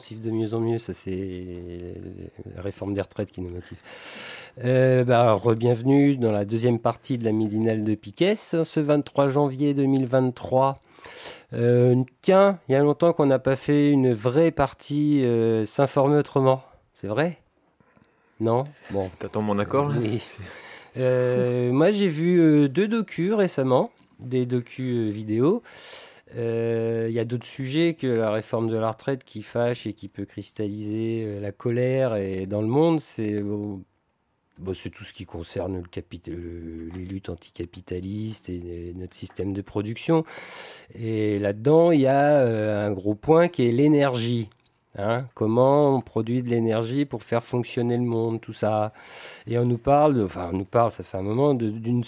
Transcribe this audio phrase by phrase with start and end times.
[0.00, 1.94] Siffle de mieux en mieux, ça c'est
[2.56, 3.78] la réforme des retraites qui nous motive.
[4.64, 9.74] Euh, bah, Re-bienvenue dans la deuxième partie de la midinale de Piquet, ce 23 janvier
[9.74, 10.80] 2023.
[11.52, 16.16] Euh, tiens, il y a longtemps qu'on n'a pas fait une vraie partie euh, s'informer
[16.16, 16.62] autrement.
[16.92, 17.38] C'est vrai?
[18.40, 18.64] Non?
[18.90, 19.10] Bon.
[19.18, 19.96] T'attends mon accord là?
[19.98, 20.22] Oui.
[20.96, 25.62] Euh, moi j'ai vu deux docus récemment, des docus vidéo.
[26.36, 30.08] Il y a d'autres sujets que la réforme de la retraite qui fâche et qui
[30.08, 33.00] peut cristalliser la colère et dans le monde.
[33.00, 33.42] C'est
[34.60, 39.62] Bon, c'est tout ce qui concerne le capital, les luttes anticapitalistes et, notre système de
[39.62, 40.24] production.
[40.94, 44.50] Et là-dedans, il y a euh, un gros point qui est l'énergie.
[44.98, 45.26] Hein.
[45.34, 48.92] comment on produit de l'énergie pour faire fonctionner le monde, tout ça.
[49.46, 52.02] Et on nous parle, enfin on nous parle, ça fait un moment, d'une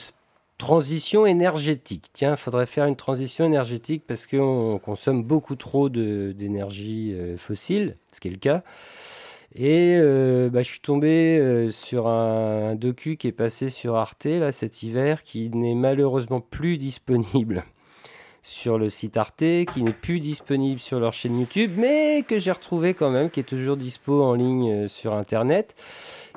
[0.58, 2.06] transition énergétique.
[2.12, 7.96] Tiens, il faudrait faire une transition énergétique parce qu'on consomme beaucoup trop d'énergie euh, fossile,
[8.12, 8.62] ce qui est le cas.
[9.54, 14.24] Et euh, bah, je suis tombé euh, sur un, docu qui est passé sur Arte
[14.24, 17.64] là, cet hiver, qui n'est malheureusement plus disponible
[18.42, 22.52] sur le site Arte, qui n'est plus disponible sur leur chaîne YouTube, mais que j'ai
[22.52, 25.74] retrouvé quand même, qui est toujours dispo en ligne euh, sur Internet,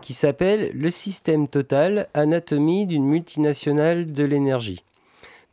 [0.02, 4.84] qui s'appelle Le système total, anatomie d'une multinationale de l'énergie.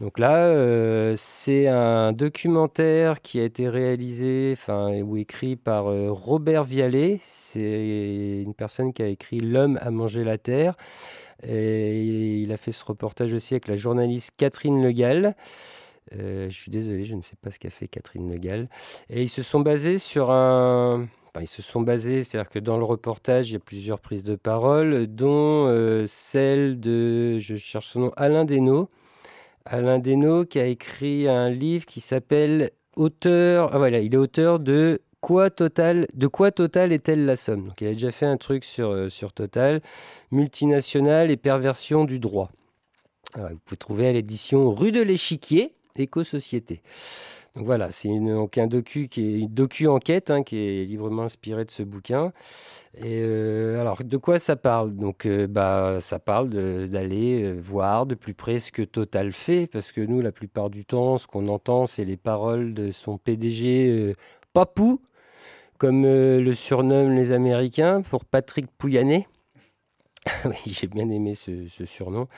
[0.03, 6.11] Donc là, euh, c'est un documentaire qui a été réalisé enfin, ou écrit par euh,
[6.11, 7.20] Robert Vialet.
[7.24, 10.74] C'est une personne qui a écrit L'homme a mangé la terre.
[11.46, 15.24] Et il a fait ce reportage aussi avec la journaliste Catherine Legal.
[15.27, 15.82] Euh,
[16.18, 18.68] je suis désolé, je ne sais pas ce qu'a fait Catherine Legal.
[19.11, 21.06] Et ils se sont basés sur un.
[21.40, 24.36] Ils se sont basés, c'est-à-dire que dans le reportage, il y a plusieurs prises de
[24.36, 25.67] parole, dont
[26.06, 28.90] celle de, je cherche son nom, Alain Desnaux,
[29.64, 33.70] Alain Desnaux qui a écrit un livre qui s'appelle Auteur.
[33.73, 37.68] Ah voilà, il est auteur de Quoi Total, de quoi Total est-elle la somme?
[37.68, 39.80] Donc il a déjà fait un truc sur, euh, sur Total,
[40.33, 42.50] multinationale et perversion du droit.
[43.36, 46.83] vous pouvez trouver à l'édition Rue de l'Échiquier, Éco-Société.
[47.55, 51.67] Donc voilà, c'est un docu qui est une docu enquête hein, qui est librement inspiré
[51.67, 52.33] de ce bouquin.
[52.97, 54.97] Et euh, alors, de quoi ça parle?
[54.97, 59.67] Donc, euh, bah, ça parle d'aller euh, voir de plus près ce que Total fait,
[59.67, 63.19] parce que nous, la plupart du temps, ce qu'on entend, c'est les paroles de son
[63.19, 64.14] PDG
[64.55, 65.01] Papou,
[65.77, 69.29] comme le surnomment les Américains, pour Patrick Pouyanné.
[70.47, 72.29] oui, j'ai bien aimé ce surnom.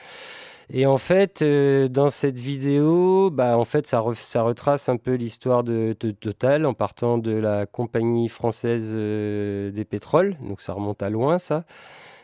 [0.71, 5.63] Et en fait, euh, dans cette vidéo, bah, en fait, ça, retrace un peu l'histoire
[5.63, 10.37] de, Total en partant de la compagnie française euh, des pétroles.
[10.41, 11.65] Donc ça remonte à loin, ça.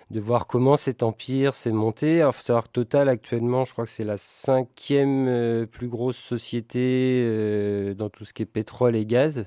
[0.09, 2.17] De voir comment cet empire s'est monté.
[2.17, 6.17] Il faut savoir que Total, actuellement, je crois que c'est la cinquième euh, plus grosse
[6.17, 9.45] société dans tout ce qui est pétrole et gaz.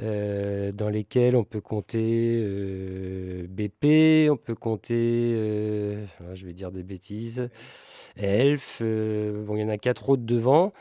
[0.00, 2.42] Dans lesquels on peut compter
[3.48, 4.94] BP, on peut compter,
[6.34, 7.50] je vais dire des bêtises,
[8.16, 10.72] Elf, euh, bon, il y en a quatre autres devant.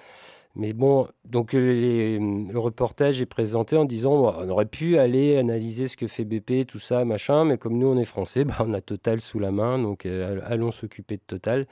[0.56, 2.20] Mais bon, donc euh,
[2.52, 6.68] le reportage est présenté en disant on aurait pu aller analyser ce que fait BP,
[6.68, 9.52] tout ça, machin, mais comme nous on est français, bah, on a Total sous la
[9.52, 11.68] main, donc euh, allons s'occuper de Total.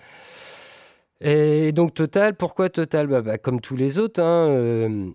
[1.21, 3.07] Et donc Total, pourquoi Total?
[3.07, 5.11] Bah, bah, Comme tous les autres, hein,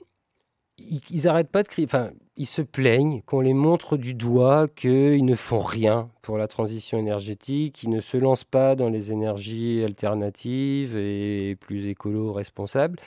[0.79, 1.87] ils, n'arrêtent pas de crier.
[1.87, 6.47] Enfin, ils se plaignent qu'on les montre du doigt qu'ils ne font rien pour la
[6.49, 12.99] transition énergétique, ils ne se lancent pas dans les énergies alternatives et plus écolo responsables.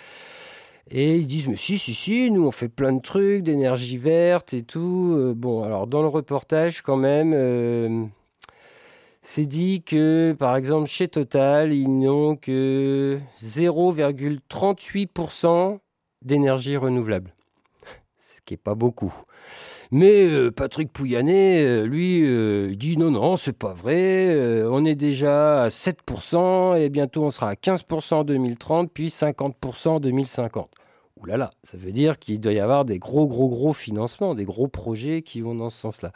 [0.90, 4.54] Et ils disent, mais si, si, si, nous on fait plein de trucs, d'énergie verte
[4.54, 5.16] et tout.
[5.18, 8.06] Euh, bon, alors dans le reportage quand même, euh,
[9.22, 15.80] c'est dit que par exemple chez Total, ils n'ont que 0,38%
[16.24, 17.34] d'énergie renouvelable
[18.48, 19.14] qui n'est pas beaucoup.
[19.92, 24.64] Mais euh, Patrick Pouyanné, euh, lui, euh, dit non, non, c'est pas vrai.
[24.66, 29.88] on est déjà à 7% et bientôt on sera à 15% en 2030, puis 50%
[29.90, 30.70] en 2050.
[31.22, 34.68] oulala, ça veut dire qu'il doit y avoir des gros, gros, gros financements, des gros
[34.68, 36.12] projets qui vont dans ce sens-là.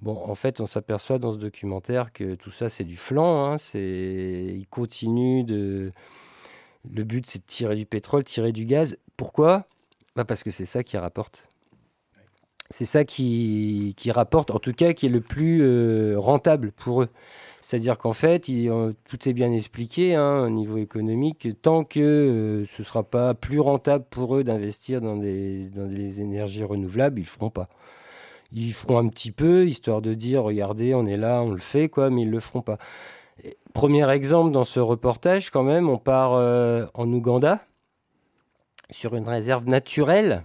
[0.00, 3.52] Bon, en fait, on s'aperçoit dans ce documentaire que tout ça, c'est du flanc.
[3.52, 3.56] Hein.
[3.74, 5.92] Il continue de.
[6.88, 8.96] Le but, c'est de tirer du pétrole, tirer du gaz.
[9.16, 9.66] Pourquoi?
[10.14, 11.44] Bah Parce que c'est ça qui rapporte.
[12.70, 17.08] C'est ça qui, rapporte, en tout cas, qui est le plus euh, rentable pour eux.
[17.60, 21.48] C'est-à-dire qu'en fait, euh, tout est bien expliqué hein, au niveau économique.
[21.62, 26.64] Tant que euh, ce ne sera pas plus rentable pour eux d'investir dans des, énergies
[26.64, 27.68] renouvelables, ils ne feront pas.
[28.52, 31.88] Ils feront un petit peu, histoire de dire, regardez, on est là, on le fait,
[31.88, 32.78] quoi, mais ils ne le feront pas.
[33.74, 36.32] premier exemple dans ce reportage, quand même, on part
[36.94, 37.60] en Ouganda,
[38.90, 40.44] sur une réserve naturelle,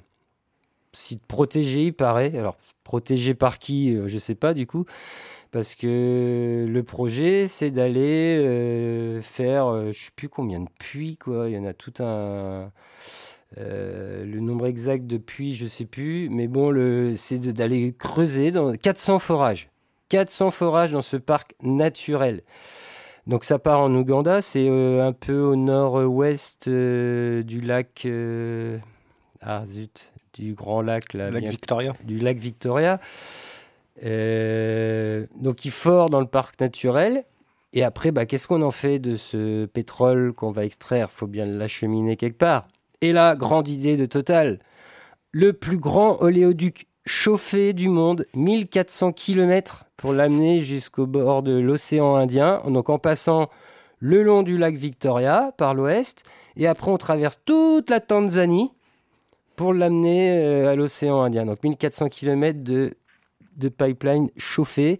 [0.94, 2.38] site protégé, il paraît.
[2.38, 4.86] Alors, protégé par qui, je ne sais pas, du coup
[5.52, 10.70] parce que le projet, c'est d'aller euh, faire, euh, je ne sais plus combien de
[10.80, 11.50] puits, quoi.
[11.50, 12.72] Il y en a tout un.
[13.58, 16.30] Euh, le nombre exact de puits, je sais plus.
[16.30, 16.74] Mais bon,
[17.18, 19.70] c'est d'aller creuser dans 400 forages.
[20.08, 22.44] 400 forages dans ce parc naturel.
[23.28, 28.08] Donc ça part en Ouganda, c'est un peu au nord-ouest du lac.
[29.42, 31.30] ah zut, du grand lac là.
[31.30, 31.94] Lac Victoria.
[32.04, 33.00] Du lac Victoria.
[34.04, 37.26] Euh, donc il fort dans le parc naturel.
[37.74, 41.08] Et après, bah, qu'est-ce qu'on en fait de ce pétrole qu'on va extraire?
[41.10, 42.68] Il faut bien l'acheminer quelque part.
[43.00, 44.60] Et là, grande idée de Total.
[45.32, 52.16] Le plus grand oléoduc chauffé du monde, 1400 km pour l'amener jusqu'au bord de l'océan
[52.16, 52.62] Indien.
[52.68, 53.50] Donc en passant
[54.00, 56.24] le long du lac Victoria par l'ouest.
[56.58, 58.72] Et après, on traverse toute la Tanzanie
[59.56, 61.46] pour l'amener euh, à l'océan Indien.
[61.46, 62.96] Donc 1400 km de
[63.58, 65.00] de pipeline chauffé,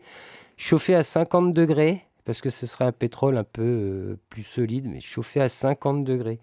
[0.58, 4.88] chauffé à 50 degrés, parce que ce serait un pétrole un peu euh, plus solide,
[4.88, 6.40] mais chauffé à 50 degrés.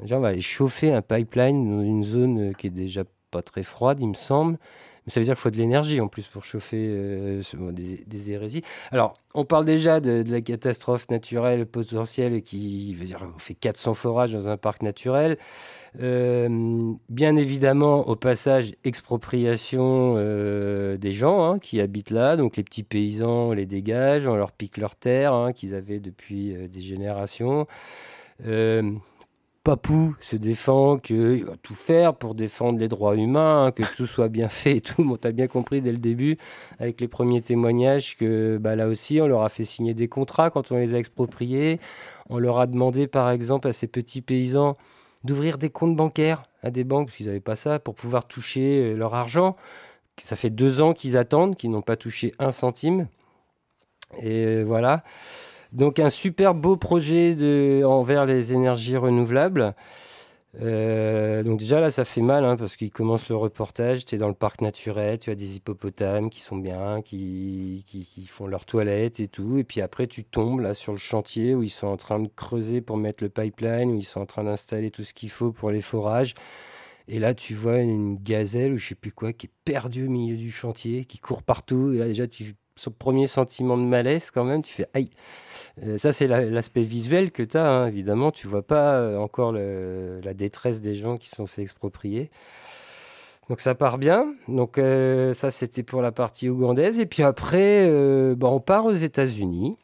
[0.00, 3.62] on va aller chauffer un pipeline dans une zone euh, qui est déjà pas très
[3.62, 4.58] froide, il me semble.
[5.10, 7.42] Ça veut dire qu'il faut de l'énergie en plus pour chauffer euh,
[7.72, 8.62] des, hérésies.
[8.90, 14.32] Alors, on parle déjà de, la catastrophe naturelle potentielle qui veut dire fait 400 forages
[14.32, 15.36] dans un parc naturel.
[16.00, 22.36] Euh, bien évidemment, au passage, expropriation euh, des gens hein, qui habitent là.
[22.36, 26.00] Donc les petits paysans, on les dégage, on leur pique leurs terres hein, qu'ils avaient
[26.00, 27.66] depuis des générations.
[29.62, 34.28] Papou se défend qu'il va tout faire pour défendre les droits humains, que tout soit
[34.28, 35.04] bien fait et tout.
[35.04, 36.38] Bon, as bien compris dès le début,
[36.78, 40.48] avec les premiers témoignages, que bah, là aussi, on leur a fait signer des contrats
[40.48, 41.78] quand on les a expropriés.
[42.30, 44.78] On leur a demandé, par exemple, à ces petits paysans
[45.24, 48.94] d'ouvrir des comptes bancaires à des banques, s'ils n'avaient pas ça, pour pouvoir toucher euh,
[48.96, 49.56] leur argent.
[50.16, 53.08] Ça fait deux ans qu'ils attendent, qu'ils n'ont pas touché un centime.
[54.22, 55.04] Et euh, voilà.
[55.72, 59.74] Donc un super beau projet de, envers les énergies renouvelables.
[60.60, 64.18] Euh, donc déjà là ça fait mal hein, parce qu'il commence le reportage, tu es
[64.18, 68.64] dans le parc naturel, tu as des hippopotames qui sont bien, qui, qui, font leur
[68.64, 71.86] toilette et tout, et puis après tu tombes là sur le chantier où ils sont
[71.86, 75.04] en train de creuser pour mettre le pipeline, où ils sont en train d'installer tout
[75.04, 76.34] ce qu'il faut pour les forages.
[77.06, 80.10] Et là, tu vois une gazelle ou je sais plus quoi qui est perdue au
[80.10, 81.92] milieu du chantier, qui court partout.
[81.92, 85.10] Et là, déjà, tu son premier sentiment de malaise quand même, tu fais aïe.
[85.84, 88.30] Euh, ça, c'est l'aspect visuel que tu as, hein, évidemment.
[88.30, 92.30] Tu vois pas euh, encore la détresse des gens qui sont fait exproprier.
[93.48, 94.32] Donc ça part bien.
[94.48, 96.98] Donc euh, ça, c'était pour la partie ougandaise.
[96.98, 97.86] Et puis après,
[98.34, 99.76] bon, on part aux États-Unis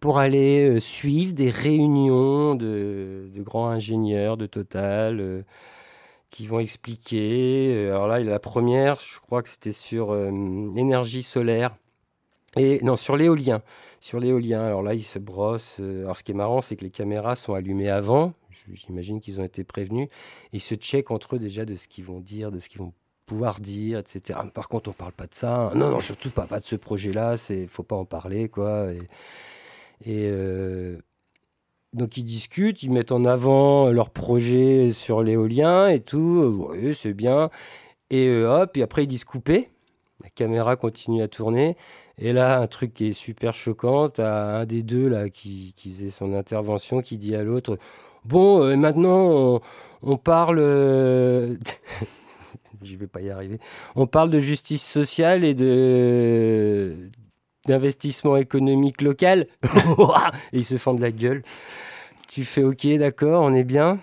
[0.00, 5.44] pour aller suivre des réunions de, grands ingénieurs de Total
[6.28, 7.88] qui vont expliquer.
[7.88, 11.74] Alors là, la première, je crois que c'était sur l'énergie solaire
[12.56, 13.62] et non, sur l'éolien.
[14.00, 15.78] Sur l'éolien, alors là, ils se brossent.
[15.80, 18.34] Euh, alors, ce qui est marrant, c'est que les caméras sont allumées avant.
[18.72, 20.08] J'imagine qu'ils ont été prévenus.
[20.52, 22.92] Ils se checkent entre eux déjà de ce qu'ils vont dire, de ce qu'ils vont
[23.26, 24.38] pouvoir dire, etc.
[24.52, 25.72] Par contre, on parle pas de ça.
[25.74, 27.36] Non, non, surtout pas, pas de ce projet-là.
[27.50, 28.86] Il faut pas en parler, quoi.
[30.04, 30.98] Et, euh,
[31.92, 36.68] donc, ils discutent, ils mettent en avant leur projet sur l'éolien et tout.
[36.70, 37.50] Oui, c'est bien.
[38.10, 39.70] Et euh, hop, et après, ils disent couper.
[40.34, 41.76] Caméra continue à tourner.
[42.18, 46.10] Et là, un truc qui est super choquant, as un des deux là qui, faisait
[46.10, 47.78] son intervention qui dit à l'autre
[48.24, 49.60] Bon, euh, maintenant,
[50.02, 50.58] on, parle.
[50.60, 51.56] Euh,
[52.82, 53.58] je vais pas y arriver.
[53.96, 57.10] On parle de justice sociale et de
[57.66, 59.46] d'investissement économique local.
[60.52, 61.42] et ils se de la gueule.
[62.28, 63.98] Tu fais OK, d'accord, on est bien.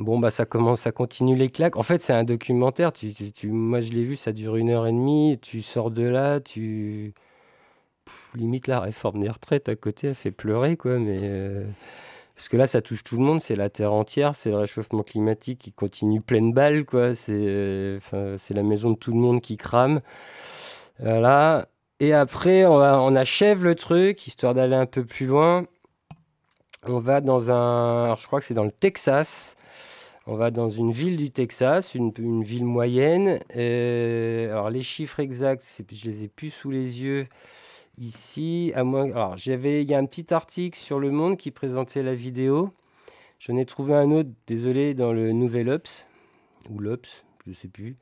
[0.00, 1.76] Bon, bah, ça commence, ça continue les claques.
[1.76, 2.92] En fait, c'est un documentaire.
[2.92, 3.14] Tu,
[3.50, 5.38] moi, je l'ai vu, ça dure une heure et demie.
[5.40, 7.14] Tu sors de là, tu.
[8.34, 10.98] limite, la réforme des retraites à côté, elle fait pleurer, quoi.
[10.98, 11.20] Mais.
[11.22, 11.64] Euh,
[12.34, 15.02] Parce que là, ça touche tout le monde, c'est la Terre entière, c'est le réchauffement
[15.02, 17.14] climatique qui continue pleine balle, quoi.
[17.14, 17.98] C'est euh,
[18.50, 20.00] la maison de tout le monde qui crame.
[21.00, 21.68] Voilà.
[22.00, 25.66] Et après, on, on achève le truc, histoire d'aller un peu plus loin.
[26.84, 28.14] On va dans un.
[28.16, 29.56] je crois que c'est dans le Texas.
[30.28, 33.38] On va dans une ville du Texas, une, ville moyenne.
[33.54, 37.28] Euh, alors, les chiffres exacts, je les ai plus sous les yeux.
[37.96, 39.04] Ici, à moins.
[39.04, 42.72] Alors, j'avais, il y a un petit article sur Le Monde qui présentait la vidéo.
[43.38, 46.08] J'en ai trouvé un autre, désolé, dans le Nouvel Ops
[46.70, 47.96] ou l'Ops, je ne sais plus.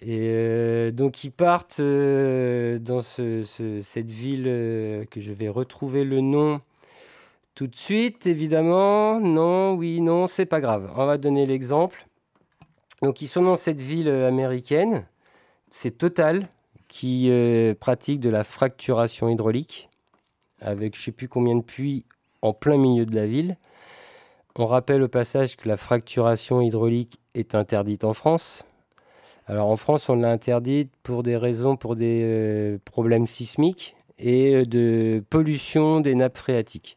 [0.00, 4.44] Et euh, donc ils partent euh, dans cette ville
[5.10, 6.62] que je vais retrouver le nom
[7.54, 9.20] tout de suite, évidemment.
[9.20, 10.92] Non, oui, non, c'est pas grave.
[10.96, 12.06] On va donner l'exemple.
[13.02, 15.06] Donc ils sont dans cette ville américaine.
[15.70, 16.46] C'est Total
[16.88, 19.88] qui euh, pratique de la fracturation hydraulique
[20.60, 22.04] avec je ne sais plus combien de puits
[22.42, 23.54] en plein milieu de la ville.
[24.56, 28.64] On rappelle au passage que la fracturation hydraulique est interdite en France.
[29.46, 34.54] Alors en France, on l'a interdite pour des raisons, pour des euh, problèmes sismiques et
[34.54, 36.96] euh, de pollution des nappes phréatiques.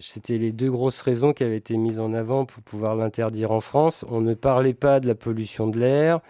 [0.00, 3.60] C'était les deux grosses raisons qui avaient été mises en avant pour pouvoir l'interdire en
[3.60, 4.04] France.
[4.08, 6.20] On ne parlait pas de la pollution de l'air,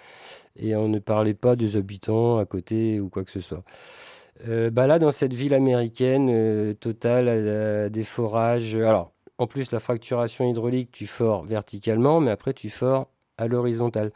[0.56, 3.64] et on ne parlait pas des habitants à côté ou quoi que ce soit.
[4.48, 8.74] Euh, bah là, dans cette ville américaine, euh, Total des forages.
[8.74, 14.12] Alors, en plus, la fracturation hydraulique, tu fores verticalement, mais après, tu fores à l'horizontale.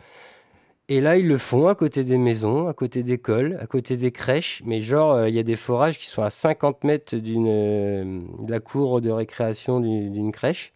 [0.88, 4.12] Et là, ils le font à côté des maisons, à côté d'écoles, à côté des
[4.12, 4.62] crèches.
[4.64, 8.50] Mais genre, euh, il y a des forages qui sont à 50 mètres d'une, de
[8.50, 10.72] la cour de récréation d'une crèche.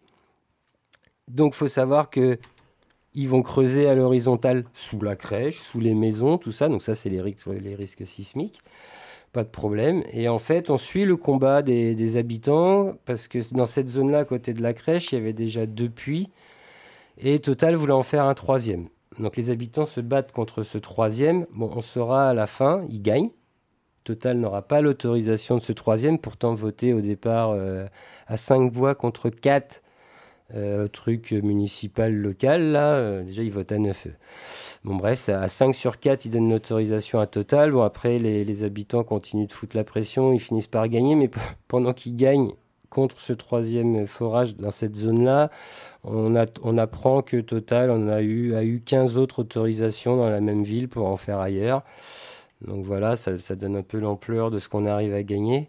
[1.29, 2.37] Donc, faut savoir que
[3.13, 6.69] ils vont creuser à l'horizontale sous la crèche, sous les maisons, tout ça.
[6.69, 8.61] Donc ça, c'est les risques, les risques sismiques.
[9.33, 10.03] Pas de problème.
[10.11, 14.25] Et en fait, on suit le combat des, habitants parce que dans cette zone-là, à
[14.25, 16.29] côté de la crèche, il y avait déjà deux puits.
[17.17, 18.87] Et Total voulait en faire un troisième.
[19.19, 21.45] Donc les habitants se battent contre ce troisième.
[21.53, 23.31] Bon, on saura à la fin, ils gagnent.
[24.03, 27.85] Total n'aura pas l'autorisation de ce troisième, pourtant voté au départ euh,
[28.27, 29.81] à cinq voix contre quatre
[30.53, 34.07] euh, truc municipal local, là, euh, déjà ils votent à 9.
[34.83, 37.71] Bon bref, à 5 sur 4, ils donnent l'autorisation à Total.
[37.71, 41.29] Bon après, les, habitants continuent de foutre la pression, ils finissent par gagner, mais
[41.69, 42.51] pendant qu'ils gagnent
[42.91, 45.49] contre ce troisième forage dans cette zone-là,
[46.03, 50.41] on, on, apprend que Total on a eu, a eu 15 autres autorisations dans la
[50.41, 51.81] même ville pour en faire ailleurs.
[52.67, 55.67] Donc voilà, ça donne un peu l'ampleur de ce qu'on arrive à gagner.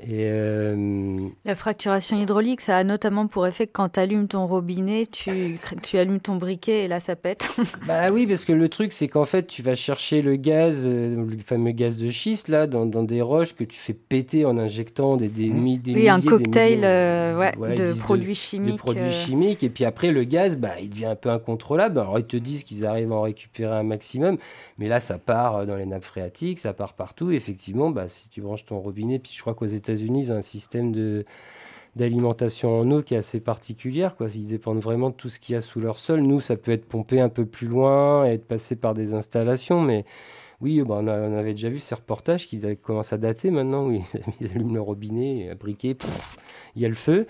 [0.00, 4.46] Et euh, La fracturation hydraulique, ça a notamment pour effet que quand tu allumes ton
[4.46, 7.50] robinet, tu, tu allumes ton briquet et là ça pète.
[7.86, 11.16] bah oui, parce que le truc c'est qu'en fait tu vas chercher le gaz, euh,
[11.16, 14.56] le fameux gaz de schiste là, dans, dans, des roches que tu fais péter en
[14.56, 15.78] injectant des, des, mmh.
[15.78, 18.74] des Oui, un cocktail euh, ouais, de produits chimiques.
[18.74, 19.64] De produits chimiques.
[19.64, 21.98] Et puis après le gaz, bah, il devient un peu incontrôlable.
[21.98, 24.38] Alors ils te disent qu'ils arrivent à en récupérer un maximum,
[24.78, 27.32] mais là ça part dans les nappes phréatiques, ça part partout.
[27.32, 30.42] effectivement, bah, si tu branches ton robinet, puis je crois qu'aux États États-Unis, ont un
[30.42, 31.24] système de
[31.96, 34.14] d'alimentation en eau qui est assez particulière.
[34.14, 34.28] Quoi.
[34.34, 36.20] Ils dépendent vraiment de tout ce qu'il y a sous leur sol.
[36.20, 39.80] Nous, ça peut être pompé un peu plus loin et être passé par des installations,
[39.80, 40.04] mais
[40.60, 44.02] oui, bah, on, avait déjà vu ces reportages qui commencent à dater maintenant, oui,
[44.40, 45.96] ils allument le robinet, briquet,
[46.76, 47.26] il y a le feu.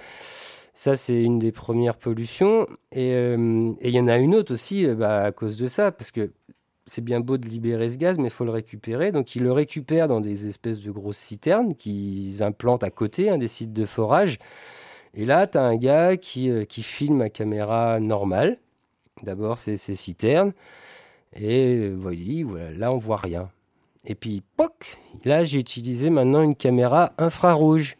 [0.74, 2.68] Ça, c'est une des premières pollutions.
[2.92, 5.90] Et euh, il y en a une autre aussi euh, bah, à cause de ça,
[5.90, 6.30] parce que
[6.88, 9.12] c'est bien beau de libérer ce gaz, mais il faut le récupérer.
[9.12, 13.38] Donc ils le récupèrent dans des espèces de grosses citernes qu'ils implantent à côté, hein,
[13.38, 14.38] des sites de forage.
[15.14, 18.58] Et là, tu as un gars qui, euh, qui, filme à caméra normale.
[19.22, 20.52] D'abord, c'est ces citernes.
[21.34, 23.50] Et euh, voyez, voilà, là, on voit rien.
[24.04, 27.96] Et puis, poc, là, j'ai utilisé maintenant une caméra infrarouge.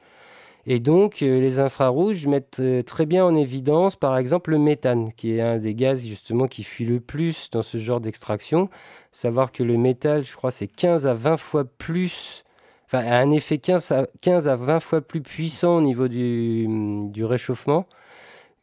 [0.70, 5.14] Et donc, euh, les infrarouges mettent euh, très bien en évidence, par exemple, le méthane,
[5.14, 8.68] qui est un des gaz justement qui fuit le plus dans ce genre d'extraction.
[9.10, 12.44] Savoir que le métal, je crois, c'est 15 à 20 fois plus,
[12.84, 17.86] enfin, un effet 15 à, 15 à 20 fois plus puissant au niveau du réchauffement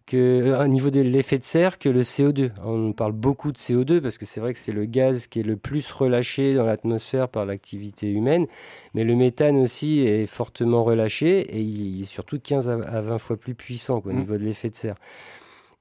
[0.06, 2.52] que, euh, au niveau de l'effet de serre que le CO2.
[2.64, 5.44] On parle beaucoup de CO2 parce que c'est vrai que c'est le gaz qui est
[5.44, 8.48] le plus relâché dans l'atmosphère par l'activité humaine,
[8.94, 13.38] mais le méthane aussi est fortement relâché et il est surtout 15 à 20 fois
[13.38, 14.16] plus puissant au mmh.
[14.16, 14.96] niveau de l'effet de serre.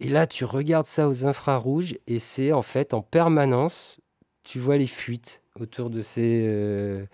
[0.00, 4.00] Et là, tu regardes ça aux infrarouges et c'est en fait en permanence,
[4.42, 6.46] tu vois les fuites autour de ces...
[6.48, 7.04] Euh,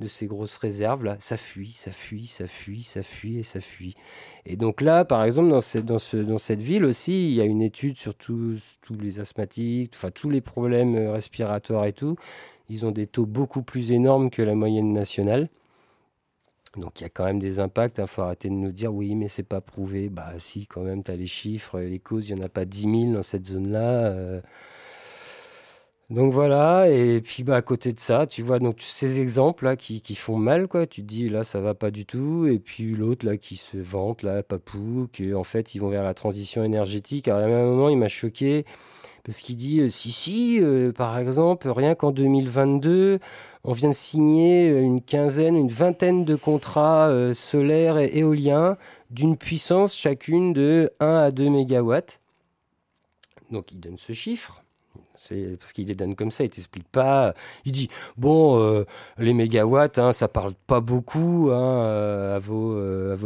[0.00, 3.60] de ces grosses réserves là, ça fuit, ça fuit, ça fuit, ça fuit et ça
[3.60, 3.94] fuit.
[4.46, 8.14] Et donc là, par exemple, dans, cette, ville aussi, il y a une étude sur
[8.14, 8.58] tous
[8.90, 12.16] les asthmatiques, enfin tous les problèmes euh, respiratoires et tout.
[12.68, 15.48] Ils ont des taux beaucoup plus énormes que la moyenne nationale.
[16.76, 17.98] Donc il y a quand même des impacts.
[17.98, 20.08] Il faut arrêter de nous dire oui, mais c'est pas prouvé.
[20.08, 22.28] Bah si, quand même, tu as les chiffres, les causes.
[22.28, 24.12] Il n'y en a pas 10 000 dans cette zone-là.
[24.12, 24.40] Euh.
[26.10, 29.76] Donc voilà, et puis bah, à côté de ça, tu vois donc ces exemples là
[29.76, 30.84] qui, font mal, quoi.
[30.88, 33.76] Tu te dis là ça va pas du tout, et puis l'autre là qui se
[33.78, 37.28] vante, là, Papou, qu'en fait ils vont vers la transition énergétique.
[37.28, 38.64] Alors à un moment il m'a choqué
[39.24, 43.20] parce qu'il dit euh, si si, euh, par exemple, rien qu'en 2022,
[43.62, 48.76] on vient de signer une quinzaine, une vingtaine de contrats euh, solaires et éoliens
[49.10, 52.20] d'une puissance chacune de 1 à 2 mégawatts.
[53.52, 54.64] Donc il donne ce chiffre.
[55.22, 57.34] C'est parce qu'il les donne comme ça, il t'explique pas.
[57.66, 58.86] Il dit bon, euh,
[59.18, 63.16] les mégawatts, hein, ça parle pas beaucoup hein, euh, à, vos, euh, à,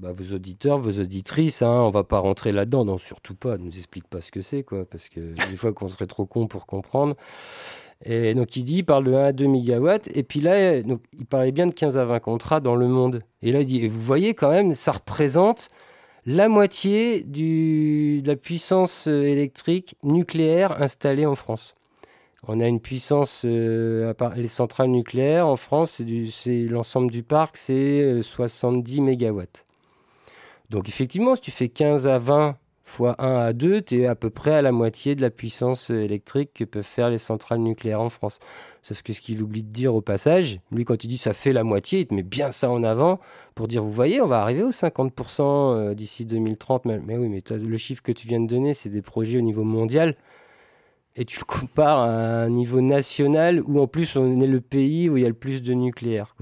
[0.00, 1.62] bah, vos, auditeurs, vos auditrices.
[1.62, 3.56] Hein, on va pas rentrer là-dedans, non, surtout pas.
[3.56, 5.20] Ne nous explique pas ce que c'est, quoi, parce que
[5.50, 7.14] des fois qu'on serait trop con pour comprendre.
[8.04, 11.02] Et donc il dit, il parle de 1 à 2 mégawatts, et puis là, donc,
[11.16, 13.22] il parlait bien de 15 à 20 contrats dans le monde.
[13.42, 15.68] Et là, il dit, et vous voyez quand même, ça représente
[16.26, 21.76] la moitié de la puissance euh, électrique nucléaire installée en France.
[22.48, 28.22] On a une puissance, euh, les centrales nucléaires en France, c'est l'ensemble du parc, c'est
[28.22, 29.64] 70 euh, mégawatts.
[30.70, 32.56] Donc effectivement, si tu fais 15 à 20
[32.88, 35.90] fois 1 à 2, tu es à peu près à la moitié de la puissance
[35.90, 38.38] électrique que peuvent faire les centrales nucléaires en France.
[38.82, 41.52] Sauf que ce qu'il oublie de dire au passage, lui quand il dit ça fait
[41.52, 43.18] la moitié, il te met bien ça en avant
[43.56, 46.84] pour dire vous voyez, on va arriver aux 50% euh, d'ici 2030.
[46.84, 49.64] Mais, oui, mais le chiffre que tu viens de donner, c'est des projets au niveau
[49.64, 50.14] mondial.
[51.16, 55.08] Et tu le compares à un niveau national où en plus on est le pays
[55.08, 56.36] où il y a le plus de nucléaire.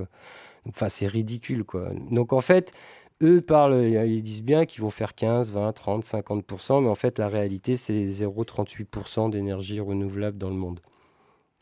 [0.69, 1.65] Enfin, c'est ridicule.
[1.65, 1.91] Quoi.
[2.11, 2.73] Donc en fait,
[3.25, 7.19] eux parlent, ils disent bien qu'ils vont faire 15, 20, 30, 50%, mais en fait,
[7.19, 10.81] la réalité, c'est 0,38% d'énergie renouvelable dans le monde.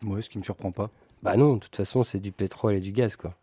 [0.04, 0.90] Oui, ce qui ne me surprend pas.
[1.22, 3.34] Bah non, de toute façon, c'est du pétrole et du gaz, quoi.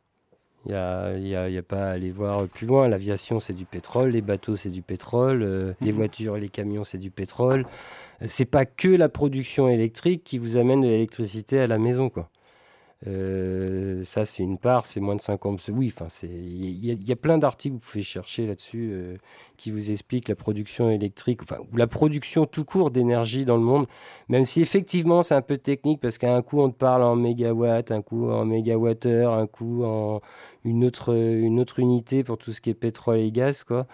[0.66, 2.90] Il n'y a, y a, y a, pas à aller voir plus loin.
[2.90, 4.10] L'aviation, c'est du pétrole.
[4.10, 5.42] Les bateaux, c'est du pétrole.
[5.42, 5.98] Euh, les mhm.
[5.98, 7.66] voitures et les camions, c'est du pétrole.
[8.26, 12.30] C'est pas que la production électrique qui vous amène de l'électricité à la maison, quoi.
[13.08, 15.70] Euh, ça, c'est une part, c'est moins de 50.
[15.72, 19.18] Oui, enfin, il y, a plein d'articles que vous pouvez chercher là-dessus euh,
[19.56, 23.64] qui vous expliquent la production électrique, enfin, ou la production tout court d'énergie dans le
[23.64, 23.88] monde,
[24.28, 27.16] même si effectivement c'est un peu technique parce qu'à un coup on te parle en
[27.16, 30.20] mégawatts, un coup en mégawattheure, un coup en
[30.66, 33.88] une autre, une autre unité pour tout ce qui est pétrole et gaz, quoi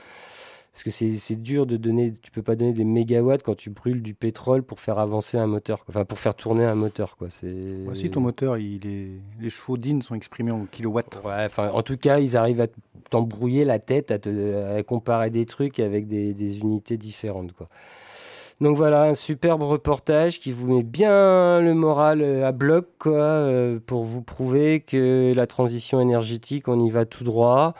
[0.75, 4.01] parce que c'est dur de donner, tu peux pas donner des mégawatts quand tu brûles
[4.01, 7.15] du pétrole pour faire avancer un moteur, enfin pour faire tourner un moteur.
[7.15, 7.29] Quoi.
[7.29, 9.07] si ton moteur, il est,
[9.39, 11.21] les chevaux d'IN sont exprimés en kilowatts.
[11.23, 12.67] Ouais, enfin, en tout cas, ils arrivent à
[13.09, 17.53] t'embrouiller la tête, à, te, comparer des trucs avec des, des, unités différentes.
[17.53, 17.69] Quoi.
[18.59, 23.13] Donc voilà, un superbe reportage qui vous met bien le moral euh, à bloc quoi,
[23.13, 27.75] euh, pour vous prouver que la transition énergétique, on y va tout droit.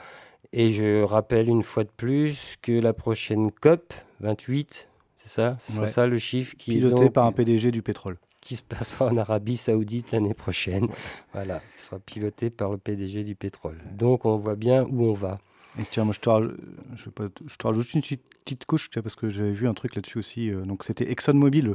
[0.52, 5.56] Et je rappelle une fois de plus que la prochaine COP 28, c'est ça?
[5.58, 8.16] C'est ça le chiffre qui Piloté par un PDG du pétrole.
[8.40, 10.88] Qui se passera en Arabie Saoudite l'année prochaine.
[11.32, 13.82] Voilà, qui sera piloté par le PDG du pétrole.
[13.92, 15.40] Donc on voit bien où on va.
[15.78, 16.56] Et tiens, moi je te, rajoute,
[16.96, 20.50] je, te rajoute une petite couche parce que j'avais vu un truc là-dessus aussi.
[20.50, 21.68] Euh, donc c'était ExxonMobil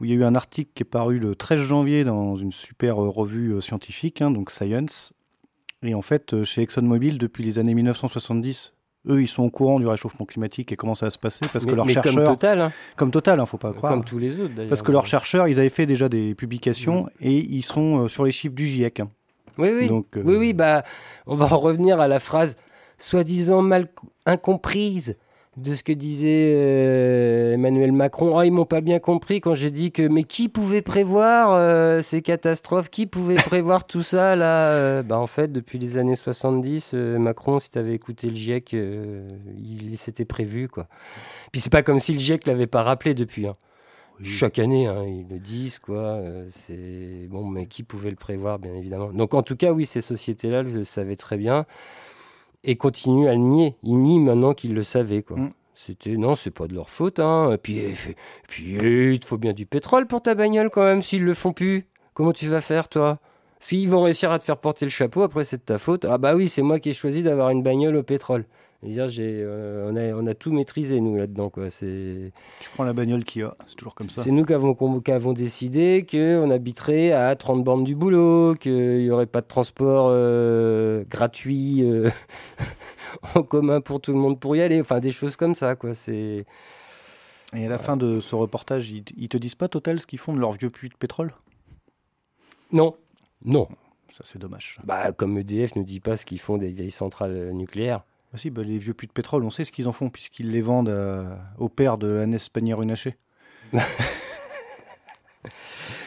[0.00, 2.50] où il y a eu un article qui est paru le 13 janvier dans une
[2.50, 5.12] super euh, revue euh, scientifique, hein, donc Science,
[5.82, 8.72] et en fait, euh, chez ExxonMobil, depuis les années 1970,
[9.08, 11.64] eux, ils sont au courant du réchauffement climatique et comment ça va se passer parce
[11.64, 12.72] que leurs chercheurs, comme Total, hein.
[12.96, 14.68] comme Total, hein, faut pas croire, comme tous les autres d'ailleurs.
[14.68, 17.08] Parce que leurs chercheurs, ils avaient fait déjà des publications mm.
[17.22, 19.00] et ils sont euh, sur les chiffres du GIEC.
[19.00, 19.08] Hein.
[19.56, 19.88] Oui, oui.
[19.88, 20.52] Donc, euh, oui, oui.
[20.52, 20.84] Bah,
[21.26, 22.56] on va en revenir à la phrase
[22.98, 23.88] soi-disant mal
[24.26, 25.16] incomprise
[25.60, 28.36] de ce que disait euh, Emmanuel Macron.
[28.36, 32.02] Oh, ils m'ont pas bien compris quand j'ai dit que mais qui pouvait prévoir euh,
[32.02, 32.90] ces catastrophes?
[32.90, 35.02] Qui pouvait prévoir tout ça là euh?
[35.02, 39.96] Bah, En fait, depuis les années 70, Macron, si tu avais écouté le GIEC, il,
[39.96, 40.68] s'était prévu.
[40.68, 40.86] quoi.
[41.52, 43.46] Puis c'est pas comme si le GIEC l'avait pas rappelé depuis.
[43.46, 43.54] Hein.
[44.22, 46.20] Chaque année, hein, ils le disent, quoi.
[46.48, 49.10] c'est bon, mais qui pouvait le prévoir, bien évidemment.
[49.12, 51.64] Donc, en tout cas, oui, ces sociétés-là le savaient très bien
[52.64, 53.76] et continue à le nier.
[53.82, 55.22] Il nie maintenant qu'il le savait.
[55.22, 55.38] Quoi.
[55.38, 55.52] Mm.
[55.74, 57.20] C'était non, c'est pas de leur faute.
[57.20, 57.52] Hein.
[57.52, 57.94] Et puis, et
[58.48, 58.76] puis
[59.14, 61.02] il te faut bien du pétrole pour ta bagnole quand même.
[61.02, 63.18] S'ils le font plus, comment tu vas faire toi?
[63.60, 66.06] S'ils vont réussir à te faire porter le chapeau, après c'est de ta faute.
[66.06, 68.46] Ah bah oui, c'est moi qui ai choisi d'avoir une bagnole au pétrole.
[68.82, 71.50] Dire, j'ai, euh, on, a, on, a, tout maîtrisé, nous, là-dedans.
[71.50, 71.68] Quoi.
[71.68, 72.32] C'est...
[72.60, 74.22] Tu prends la bagnole qu'il y a, c'est toujours comme ça.
[74.22, 79.00] C'est nous qui avons, qui avons décidé qu'on habiterait à 30 bornes du boulot, qu'il
[79.00, 82.10] n'y aurait pas de transport euh, gratuit euh,
[83.34, 84.80] en commun pour tout le monde pour y aller.
[84.80, 85.76] Enfin, des choses comme ça.
[85.76, 85.92] Quoi.
[85.92, 86.46] C'est...
[87.54, 90.18] Et à la fin de ce reportage, ils, ils te disent pas, Total, ce qu'ils
[90.18, 91.34] font de leur vieux puits de pétrole?
[92.72, 92.96] Non,
[93.44, 93.68] non.
[94.10, 94.78] Ça, c'est dommage.
[94.84, 98.04] Bah, comme EDF ne dit pas ce qu'ils font des vieilles centrales nucléaires.
[98.32, 100.50] Bah si, bah, les vieux puits de pétrole, on sait ce qu'ils en font, puisqu'ils
[100.50, 100.94] les vendent
[101.58, 103.16] au père de Agnès Pannier-Runacher.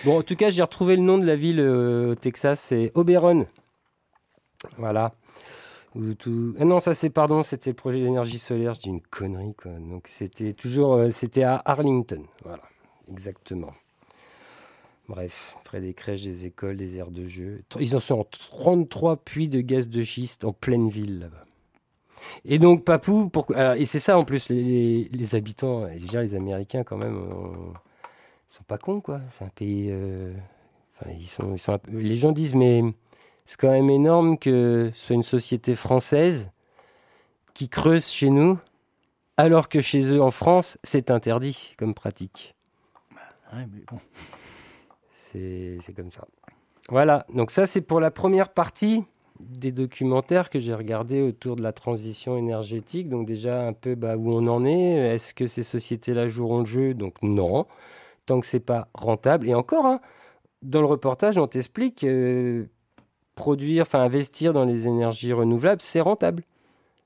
[0.06, 2.92] bon, en tout cas, j'ai retrouvé le nom de la ville euh, au Texas, c'est
[2.96, 3.48] Oberon.
[4.78, 5.14] Voilà.
[5.96, 8.74] Ah non, ça c'est pardon, c'était le projet d'énergie solaire.
[8.74, 9.74] Je dis une connerie quoi.
[9.74, 12.24] Donc c'était toujours, euh, c'était à Arlington.
[12.44, 12.64] Voilà,
[13.08, 13.74] exactement.
[15.08, 17.62] Bref, près des crèches, des écoles, des aires de jeu.
[17.80, 21.44] Ils en sont en 33 puits de gaz de schiste en pleine ville là-bas.
[22.46, 23.48] Et donc Papou, pour...
[23.58, 27.18] et c'est ça en plus, les, les habitants, déjà les Américains quand même,
[28.50, 29.22] ils sont pas cons quoi.
[29.32, 30.34] C'est un pays, euh,
[30.96, 32.84] enfin, ils sont, ils sont les gens disent mais
[33.46, 36.52] c'est quand même énorme que ce soit une société française
[37.54, 38.60] qui creuse chez nous,
[39.38, 42.56] alors que chez eux en France, c'est interdit comme pratique.
[43.52, 44.00] Ouais, mais bon.
[45.12, 46.28] C'est comme ça.
[46.90, 49.04] Voilà, donc ça c'est pour la première partie
[49.50, 53.10] des documentaires que j'ai regardés autour de la transition énergétique.
[53.10, 55.14] Donc déjà un peu bah, où on en est.
[55.16, 56.94] Est-ce que ces sociétés-là joueront le jeu?
[56.94, 57.66] Donc non,
[58.26, 59.48] tant que c'est pas rentable.
[59.48, 60.02] Et encore, hein,
[60.62, 62.06] dans le reportage, on t'explique
[63.36, 66.44] produire, enfin investir dans les énergies renouvelables, c'est rentable.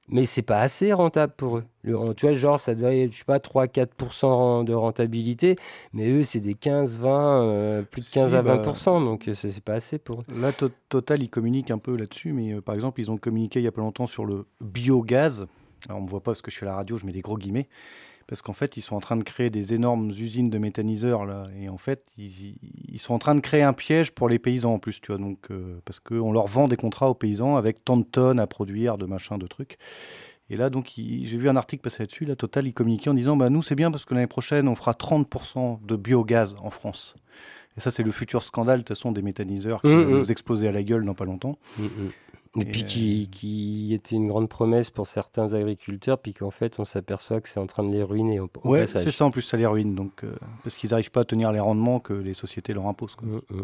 [0.10, 1.66] Mais c'est pas assez rentable pour eux.
[1.84, 5.58] tu vois, genre, ça doit être, je sais pas, 3-4% de rentabilité,
[5.92, 9.34] mais eux, c'est des 15, 20, euh, plus de 15 à 20%, bah, donc euh,
[9.34, 10.24] c'est pas assez pour eux.
[10.34, 10.52] Là,
[10.88, 13.68] Total, ils communiquent un peu là-dessus, mais euh, par exemple, ils ont communiqué il y
[13.68, 15.46] a pas longtemps sur le biogaz.
[15.90, 17.22] Alors, on me voit pas parce que je suis à la radio, je mets des
[17.22, 17.68] gros guillemets
[18.28, 21.46] parce qu'en fait, ils sont en train de créer des énormes usines de méthaniseurs, là,
[21.60, 24.80] et en fait, ils, sont en train de créer un piège pour les paysans en
[24.80, 27.96] plus, tu vois, donc, euh, parce qu'on leur vend des contrats aux paysans avec tant
[27.96, 29.78] de tonnes à produire, de machins, de trucs.
[30.50, 33.38] Et là, donc, j'ai vu un article passer là-dessus, la Total, ils communiquaient en disant,
[33.38, 37.16] bah, nous, c'est bien parce que l'année prochaine, on fera 30% de biogaz en France.
[37.78, 40.18] Et ça, c'est le futur scandale, de toute façon, des méthaniseurs qui mmh, vont mmh.
[40.18, 41.60] nous exploser à la gueule dans pas longtemps.
[41.78, 41.84] Mmh,
[42.58, 46.80] et, puis qui, euh, qui, était une grande promesse pour certains agriculteurs, puis qu'en fait
[46.80, 49.42] on s'aperçoit que c'est en train de les ruiner au, ouais, c'est ça en plus,
[49.42, 52.34] ça les ruine, donc, euh, parce qu'ils n'arrivent pas à tenir les rendements que les
[52.34, 53.16] sociétés leur imposent.
[53.16, 53.28] Quoi.
[53.28, 53.62] Mmh, mmh.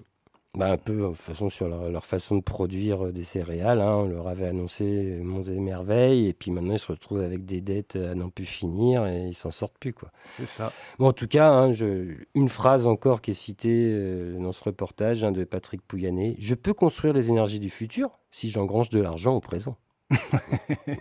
[0.56, 3.82] Bah, un peu, de toute façon, sur leur, façon de produire euh, des céréales.
[3.82, 7.44] Hein, on leur avait annoncé monts et merveilles, et puis maintenant ils se retrouvent avec
[7.44, 9.94] des dettes à n'en plus finir, et ils s'en sortent plus.
[9.94, 10.12] quoi.
[10.38, 10.72] C'est ça.
[11.00, 14.64] Bon, en tout cas, hein, je, une phrase encore qui est citée euh, dans ce
[14.64, 19.00] reportage hein, de Patrick Pouyanné Je peux construire les énergies du futur si j'engrange de
[19.00, 19.78] l'argent au présent.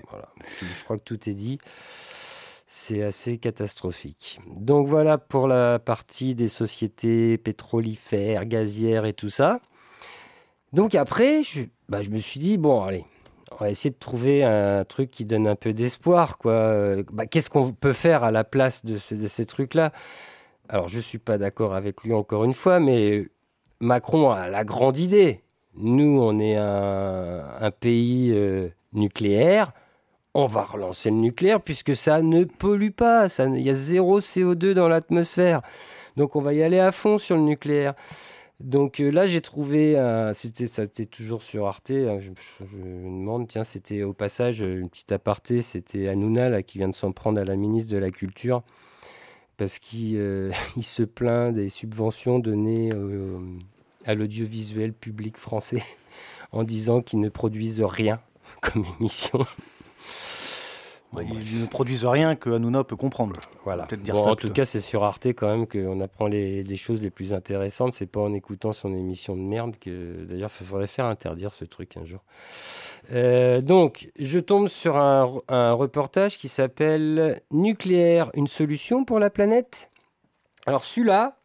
[0.08, 0.30] voilà.
[0.62, 1.58] Je crois que tout est dit.
[2.74, 4.40] C'est assez catastrophique.
[4.56, 9.60] Donc voilà pour la partie des sociétés pétrolifères, gazières et tout ça.
[10.72, 13.04] Donc après, je, bah, je me suis dit, bon, allez,
[13.52, 16.38] on va essayer de trouver un truc qui donne un peu d'espoir.
[16.38, 16.96] quoi.
[17.12, 19.92] Bah, Qu'est-ce qu'on peut faire à la place de, ces, trucs-là?
[20.70, 23.28] Alors, je ne suis pas d'accord avec lui encore une fois, mais
[23.80, 25.42] Macron a la grande idée.
[25.74, 29.74] Nous, on est un, pays euh, nucléaire
[30.34, 33.26] on va relancer le nucléaire puisque ça ne pollue pas.
[33.38, 35.62] Il y a zéro CO2 dans l'atmosphère.
[36.16, 37.94] Donc on va y aller à fond sur le nucléaire.
[38.60, 39.96] Donc euh, là, j'ai trouvé,
[40.34, 41.90] c'était, ça toujours sur Arte.
[41.90, 45.62] Hein, je, me demande, tiens, c'était au passage une petite aparté.
[45.62, 48.62] C'était Hanouna là, qui vient de s'en prendre à la ministre de la Culture
[49.62, 53.38] parce qu'il euh, se plaint des subventions données euh,
[54.04, 55.84] à l'audiovisuel public français
[56.52, 58.20] en disant qu'ils ne produisent rien
[58.60, 59.46] comme émission
[61.20, 63.38] ils ne produisent rien que Hanouna peut comprendre.
[63.64, 63.86] Voilà.
[64.14, 67.92] en tout cas, c'est sur Arte quand même qu'on apprend les, choses les plus intéressantes.
[67.92, 71.64] C'est pas en écoutant son émission de merde que, d'ailleurs, il faudrait faire interdire ce
[71.64, 72.20] truc un jour.
[73.12, 79.28] Euh, donc, je tombe sur un, un reportage qui s'appelle Nucléaire, une solution pour la
[79.28, 79.90] planète.
[80.64, 81.36] Alors, celui-là,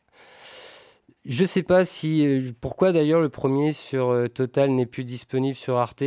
[1.27, 2.25] je sais pas si.
[2.25, 6.03] Euh, pourquoi d'ailleurs le premier sur euh, Total n'est plus disponible sur Arte,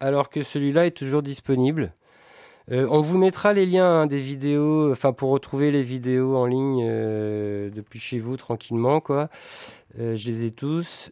[0.00, 1.92] alors que celui-là est toujours disponible.
[2.70, 6.46] Euh, on vous mettra les liens hein, des vidéos, enfin pour retrouver les vidéos en
[6.46, 9.28] ligne euh, depuis chez vous tranquillement, quoi.
[9.98, 11.10] Euh, je les ai tous.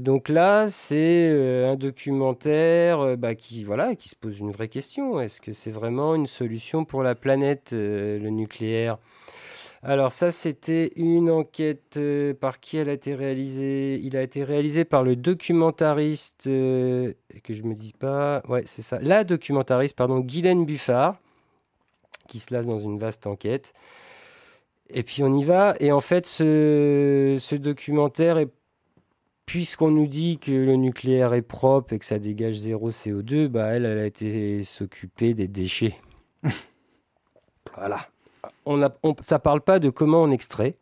[0.00, 1.30] donc là, c'est
[1.66, 3.32] un documentaire bah,
[3.66, 5.20] voilà, qui se pose une vraie question.
[5.20, 8.98] Est-ce que c'est vraiment une solution pour la planète, le nucléaire?
[9.82, 14.42] Alors ça, c'était une enquête euh, par qui elle a été réalisée Il a été
[14.42, 17.12] réalisé par le documentariste, euh,
[17.44, 21.16] que je me dis pas, ouais c'est ça, la documentariste, pardon, Guylaine Buffard,
[22.26, 23.72] qui se lasse dans une vaste enquête.
[24.90, 28.38] Et puis on y va, et en fait ce, ce documentaire
[29.46, 33.68] puisqu'on nous dit que le nucléaire est propre et que ça dégage zéro CO2, bah
[33.68, 35.96] elle, elle a été s'occuper des déchets.
[37.76, 38.08] voilà
[38.68, 40.76] on ça parle pas de comment on extrait.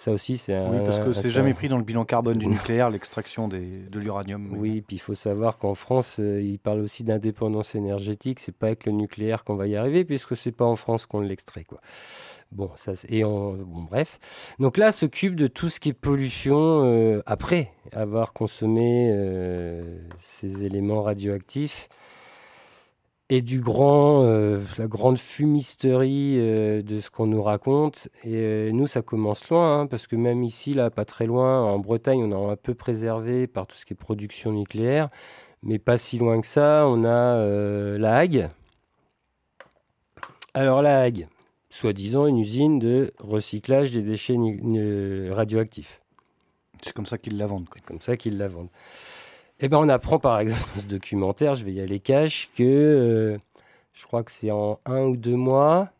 [0.00, 0.70] Ça aussi, c'est un.
[0.70, 4.48] Oui, parce que c'est jamais pris dans le bilan carbone du nucléaire, l'extraction de l'uranium.
[4.56, 8.40] Oui, puis il faut savoir qu'en France, euh, ils parlent aussi d'indépendance énergétique.
[8.40, 11.20] C'est pas avec le nucléaire qu'on va y arriver, puisque c'est pas en France qu'on
[11.20, 11.82] l'extrait, quoi.
[12.50, 13.58] Bon, ça, et bon,
[13.90, 14.18] bref.
[14.58, 20.64] Donc là, s'occupe de tout ce qui est pollution euh, après avoir consommé euh, ces
[20.64, 21.90] éléments radioactifs
[23.30, 28.08] et du grand, euh, la grande fumisterie euh, de ce qu'on nous raconte.
[28.24, 31.62] Et euh, nous, ça commence loin, hein, parce que même ici, là, pas très loin,
[31.62, 35.10] en Bretagne, on est un peu préservé par tout ce qui est production nucléaire,
[35.62, 38.48] mais pas si loin que ça, on a la Hague.
[40.52, 41.28] Alors la Hague,
[41.70, 44.36] soi-disant une usine de recyclage des déchets
[45.30, 46.00] radioactifs.
[46.82, 47.68] C'est comme ça qu'ils la vendent.
[47.68, 47.76] quoi.
[47.76, 48.70] C'est comme ça qu'ils la vendent.
[49.62, 52.64] Eh ben, on apprend par exemple dans ce documentaire, je vais y aller cash, que
[52.64, 53.38] euh,
[53.92, 55.90] je crois que c'est en un ou deux mois,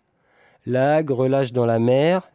[0.64, 2.30] l'AG relâche dans la mer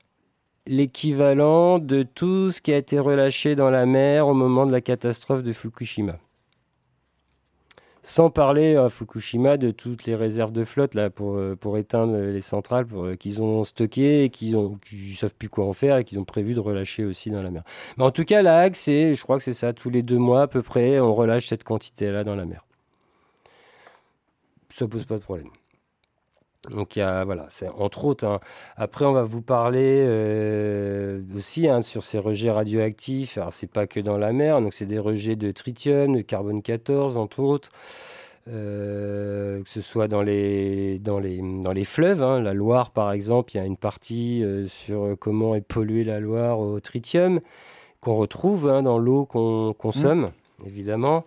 [0.67, 4.81] l'équivalent de tout ce qui a été relâché dans la mer au moment de la
[4.81, 6.17] catastrophe de Fukushima.
[8.07, 12.39] Sans parler à Fukushima de toutes les réserves de flotte là, pour, euh, éteindre les
[12.39, 16.19] centrales euh, qu'ils ont stockées et qu'ils ne savent plus quoi en faire et qu'ils
[16.19, 17.63] ont prévu de relâcher aussi dans la mer.
[17.97, 20.19] Mais en tout cas, la Hague, c'est, je crois que c'est ça, tous les deux
[20.19, 22.63] mois à peu près, on relâche cette quantité-là dans la mer.
[24.69, 25.49] Ça pose pas de problème.
[26.71, 28.25] Donc il y a, voilà, c'est entre autres.
[28.25, 28.39] hein.
[28.77, 33.37] Après, on va vous parler euh, aussi hein, sur ces rejets radioactifs.
[33.37, 36.61] Alors c'est pas que dans la mer, donc c'est des rejets de tritium, de carbone
[36.61, 37.69] 14 entre autres.
[38.47, 42.39] Euh, que ce soit dans les, dans les, dans les fleuves, hein.
[42.41, 46.19] la Loire par exemple, il y a une partie euh, sur comment est polluée la
[46.19, 47.39] Loire au tritium
[48.01, 50.27] qu'on retrouve dans l'eau qu'on consomme,
[50.63, 51.25] évidemment.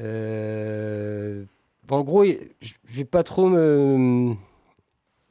[0.00, 1.42] Euh,
[1.90, 4.34] en gros, je ne vais pas trop me-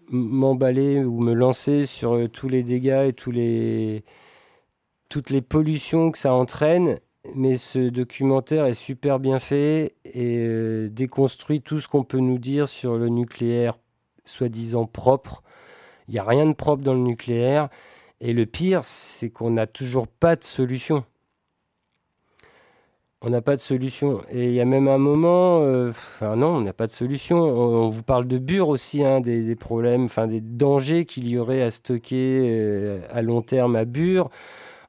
[0.10, 4.04] m'emballer ou me lancer sur euh, tous les dégâts et tous les,
[5.10, 7.00] toutes les pollutions que ça entraîne,
[7.36, 12.39] mais ce documentaire est super bien fait et euh, déconstruit tout ce qu'on peut nous
[12.39, 13.78] dire sur le nucléaire
[14.26, 15.43] soi-disant propre.
[16.08, 17.70] Il n'y a rien de propre dans le nucléaire.
[18.20, 21.06] Et le pire, c'est qu'on n'a toujours pas de solution.
[23.22, 24.22] On n'a pas de solution.
[24.30, 27.38] Et il y a même un moment, euh, enfin non, on n'a pas de solution.
[27.40, 31.64] On, vous parle de Bure aussi, hein, des, problèmes, enfin des dangers qu'il y aurait
[31.64, 34.30] à stocker euh, à long terme à Bure,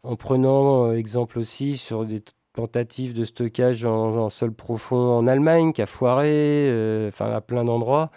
[0.03, 2.23] en prenant euh, exemple aussi sur des
[2.55, 6.69] tentatives de stockage en, en sol profond en Allemagne, qui a foiré,
[7.09, 8.11] enfin à plein d'endroits.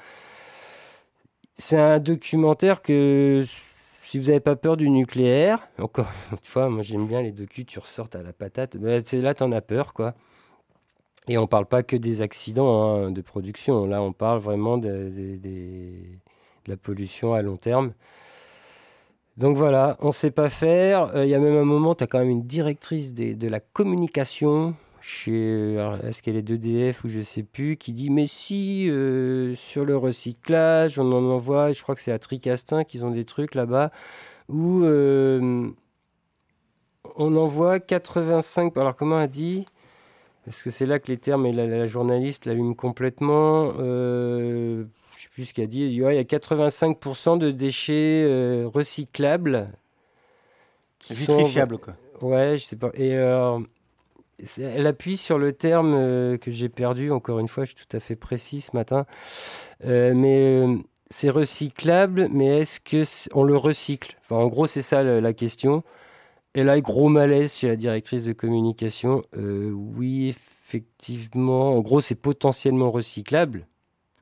[1.57, 3.43] C'est un documentaire que
[4.01, 7.65] si vous n'avez pas peur du nucléaire, encore une fois, moi j'aime bien les docus,
[7.65, 10.15] tu ressortes à la patate, ben, c'est là as peur quoi.
[11.27, 15.11] Et on parle pas que des accidents hein, de production, là on parle vraiment de,
[16.67, 17.93] la pollution à long terme.
[19.37, 21.15] Donc voilà, on sait pas faire.
[21.15, 23.59] Euh, Il y a même un moment, tu as quand même une directrice de la
[23.59, 28.87] communication chez, alors, est-ce qu'elle est d'EDF ou je sais plus, qui dit mais si
[28.89, 33.11] euh, sur le recyclage, on en envoie, je crois que c'est à Tricastin qu'ils ont
[33.11, 33.91] des trucs là-bas,
[34.47, 35.69] où euh,
[37.15, 39.65] on envoie 85, alors comment elle dit
[40.45, 43.73] Parce que c'est là que les termes et la, la journaliste l'allument complètement.
[43.79, 44.85] Euh,
[45.17, 45.83] je sais plus ce qu'elle dit.
[45.83, 49.69] Elle dit, il y a 85% de déchets euh, recyclables.
[50.99, 51.95] qui sont- Vitrifiable, quoi.
[52.21, 52.91] Ouais, je sais pas.
[52.93, 53.59] Et euh,
[54.57, 57.11] elle appuie sur le terme euh, que j'ai perdu.
[57.11, 59.05] Encore une fois, je suis tout à fait précis ce matin.
[59.85, 60.77] Euh, mais euh,
[61.09, 64.15] c'est recyclable, mais est-ce que on le recycle?
[64.21, 65.83] Enfin, en gros, c'est ça le- la question.
[66.55, 69.23] Et là, gros malaise chez la directrice de communication.
[69.37, 71.75] Oui, effectivement.
[71.75, 73.67] En gros, c'est potentiellement recyclable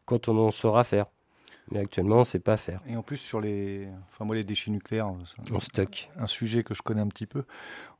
[0.05, 1.08] quand on en saura faire.
[1.71, 2.82] Mais actuellement, on ne sait pas faire.
[2.88, 5.12] Et en plus, sur les, enfin, moi, les déchets nucléaires,
[5.51, 6.10] On stocke.
[6.17, 7.43] un sujet que je connais un petit peu.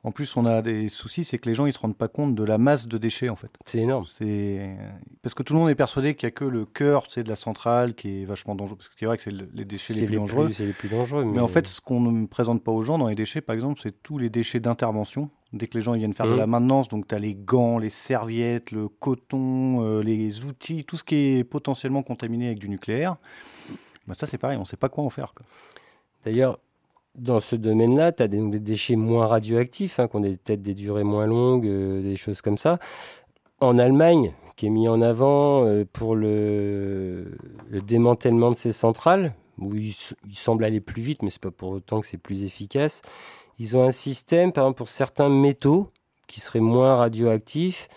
[0.05, 2.33] En plus, on a des soucis, c'est que les gens, ils se rendent pas compte
[2.33, 3.51] de la masse de déchets, en fait.
[3.65, 4.05] C'est énorme.
[4.07, 4.77] C'est
[5.21, 7.27] parce que tout le monde est persuadé qu'il y a que le cœur, sais, de
[7.27, 8.77] la centrale qui est vachement dangereux.
[8.77, 10.51] Parce que c'est vrai que c'est le- les déchets les C'est plus dangereux.
[10.53, 11.25] C'est les plus dangereux.
[11.25, 13.81] Mais en fait, ce qu'on ne présente pas aux gens dans les déchets, par exemple,
[13.83, 15.29] c'est tous les déchets d'intervention.
[15.51, 16.38] Dès que les gens ils viennent faire de Mhm.
[16.38, 20.95] la maintenance, donc tu as les gants, les serviettes, le coton, euh, les outils, tout
[20.95, 23.17] ce qui est potentiellement contaminé avec du nucléaire,
[24.07, 25.33] bah ça c'est pareil, on ne sait pas quoi en faire.
[26.23, 26.59] D'ailleurs,
[27.19, 31.03] dans ce domaine-là, tu as des, déchets moins radioactifs, hein, qui ont peut-être des durées
[31.03, 32.79] moins longues, euh, des choses comme ça.
[33.60, 37.38] En Allemagne, qui est mis en avant euh, pour le,
[37.69, 39.93] le démantèlement de ces centrales, où ils,
[40.27, 43.01] ils semblent aller plus vite, mais c'est pas pour autant que c'est plus efficace.
[43.60, 45.91] Ils ont un système, par exemple, pour certains métaux
[46.27, 47.89] qui seraient moins radioactifs,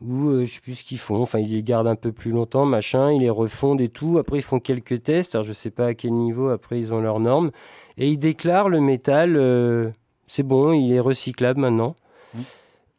[0.00, 1.22] où euh, je sais plus ce qu'ils font.
[1.22, 4.18] Enfin, ils les gardent un peu plus longtemps, machin, ils les refondent et tout.
[4.18, 5.34] Après, ils font quelques tests.
[5.34, 6.48] Alors, je sais pas à quel niveau.
[6.48, 7.50] Après, ils ont leurs normes
[7.96, 9.90] et ils déclarent le métal euh,
[10.26, 11.96] C'est bon, il est recyclable maintenant.
[12.34, 12.40] Mmh.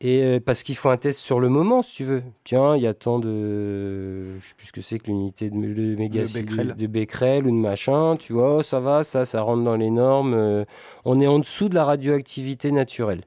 [0.03, 2.23] Et euh, parce qu'il faut un test sur le moment, si tu veux.
[2.43, 4.39] Tiens, il y a tant de.
[4.39, 6.75] Je sais plus ce que c'est que l'unité de, de Becquerel.
[6.75, 8.15] De, Becquerel ou de machin.
[8.17, 10.33] Tu vois, ça va, ça, ça rentre dans les normes.
[10.33, 10.65] Euh,
[11.05, 13.21] on est en dessous de la radioactivité naturelle.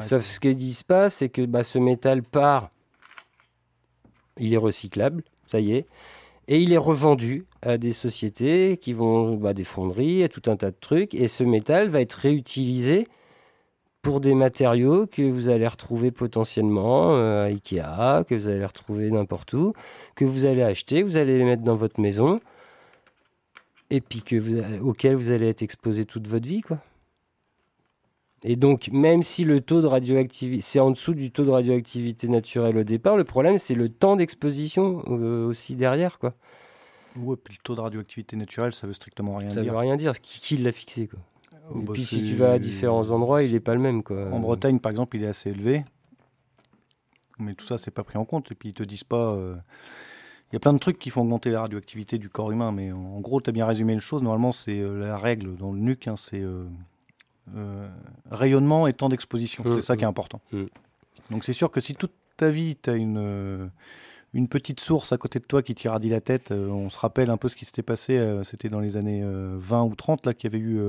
[0.00, 2.70] Sauf ce qu'ils disent pas, c'est que bah, ce métal part.
[4.40, 5.86] Il est recyclable, ça y est.
[6.46, 10.56] Et il est revendu à des sociétés qui vont, bah, des fonderies, à tout un
[10.56, 11.14] tas de trucs.
[11.14, 13.08] Et ce métal va être réutilisé
[14.02, 19.10] pour des matériaux que vous allez retrouver potentiellement euh, à Ikea, que vous allez retrouver
[19.10, 19.72] n'importe où,
[20.14, 22.40] que vous allez acheter, vous allez les mettre dans votre maison,
[23.90, 26.78] et puis que vous, auquel vous allez être exposé toute votre vie, quoi.
[28.44, 32.28] Et donc, même si le taux de radioactivité, c'est en dessous du taux de radioactivité
[32.28, 36.34] naturelle au départ, le problème, c'est le temps d'exposition euh, aussi derrière, quoi.
[37.16, 39.64] Ouais, puis le taux de radioactivité naturelle, ça veut strictement rien dire.
[39.64, 40.20] Ça veut rien dire.
[40.20, 41.18] Qui, qui l'a fixé, quoi
[41.74, 44.02] et bah, puis si tu vas à différents endroits, il n'est pas le même.
[44.02, 44.28] Quoi.
[44.32, 45.84] En Bretagne, par exemple, il est assez élevé.
[47.38, 48.50] Mais tout ça, c'est pas pris en compte.
[48.50, 49.34] Et puis ils te disent pas.
[49.34, 49.54] Euh,
[50.50, 52.72] il y a plein de trucs qui font augmenter la radioactivité du corps humain.
[52.72, 54.22] Mais en gros, tu as bien résumé les choses.
[54.22, 56.42] Normalement, c'est euh, la règle dans le nuque, hein, c'est
[58.30, 59.64] rayonnement et temps d'exposition.
[59.64, 60.10] c'est ça qui est mmh.
[60.10, 60.40] important.
[60.52, 60.64] Mmh.
[61.30, 63.70] Donc c'est sûr que si toute ta vie, tu as une
[64.34, 66.50] une petite source à côté de toi qui t'irradie la tête.
[66.50, 69.22] Euh, on se rappelle un peu ce qui s'était passé, euh, c'était dans les années
[69.22, 70.80] 20 euh, ou 30, là, qu'il y avait eu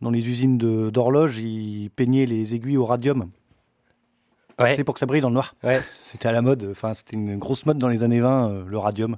[0.00, 3.30] dans les usines d'horloges, ils peignaient les aiguilles au radium.
[4.76, 5.56] C'est pour que ça brille dans le noir.
[6.00, 9.16] C'était à la mode, enfin, c'était une grosse mode dans les années 20, le radium.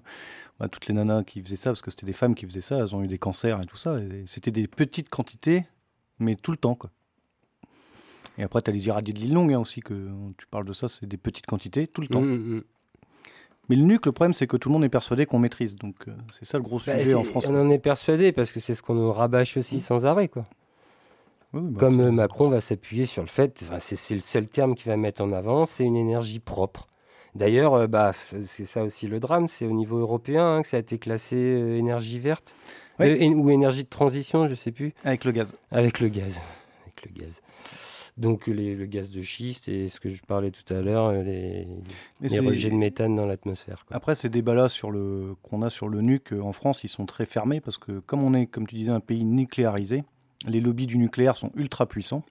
[0.59, 2.79] Bah, toutes les nanas qui faisaient ça, parce que c'était des femmes qui faisaient ça,
[2.79, 3.99] elles ont eu des cancers et tout ça.
[4.25, 5.67] C'était des petites quantités,
[6.19, 6.75] mais tout le temps.
[6.75, 6.91] Quoi.
[8.39, 10.73] Et après, tu as les irradiés de l'île longue hein, aussi, que tu parles de
[10.73, 12.21] ça, c'est des petites quantités, tout le temps.
[12.21, 12.63] Mmh, mmh.
[13.69, 15.75] Mais le nuque, le problème, c'est que tout le monde est persuadé qu'on maîtrise.
[15.77, 17.47] Donc, euh, c'est ça le gros bah, sujet en France.
[17.49, 19.81] On en est persuadé parce que c'est ce qu'on nous rabâche aussi mmh.
[19.81, 20.29] sans arrêt.
[20.29, 20.45] Quoi.
[21.53, 24.97] Bah, Comme euh, Macron va s'appuyer sur le fait, c'est le seul terme qu'il va
[24.97, 26.89] mettre en avant, c'est une énergie propre.
[27.35, 30.77] D'ailleurs, euh, bah, c'est ça aussi le drame, c'est au niveau européen hein, que ça
[30.77, 32.55] a été classé énergie verte
[32.99, 34.95] ou énergie de transition, je ne sais plus.
[35.05, 35.53] Avec le gaz.
[35.71, 36.41] Avec le gaz.
[36.85, 37.43] Avec le gaz.
[38.17, 41.67] Donc le gaz de schiste et ce que je parlais tout à l'heure, les,
[42.21, 43.85] les rejets de méthane dans l'atmosphère.
[43.91, 47.27] Après, ces débats-là sur le, qu'on a sur le nuque en France, ils sont très
[47.27, 50.05] fermés parce que comme on est, comme tu disais, un pays nucléarisé,
[50.47, 52.23] les lobbies du nucléaire sont ultra puissants.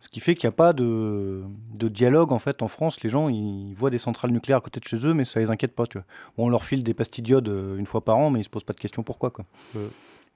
[0.00, 1.42] Ce qui fait qu'il n'y a pas de,
[1.74, 3.02] de, dialogue en fait en France.
[3.02, 5.50] Les gens ils voient des centrales nucléaires à côté de chez eux, mais ça les
[5.50, 5.86] inquiète pas.
[5.86, 6.06] Tu vois.
[6.38, 8.64] on leur file des pastilles d'iode euh, une fois par an, mais ils se posent
[8.64, 9.30] pas de questions pourquoi.
[9.30, 9.44] Quoi.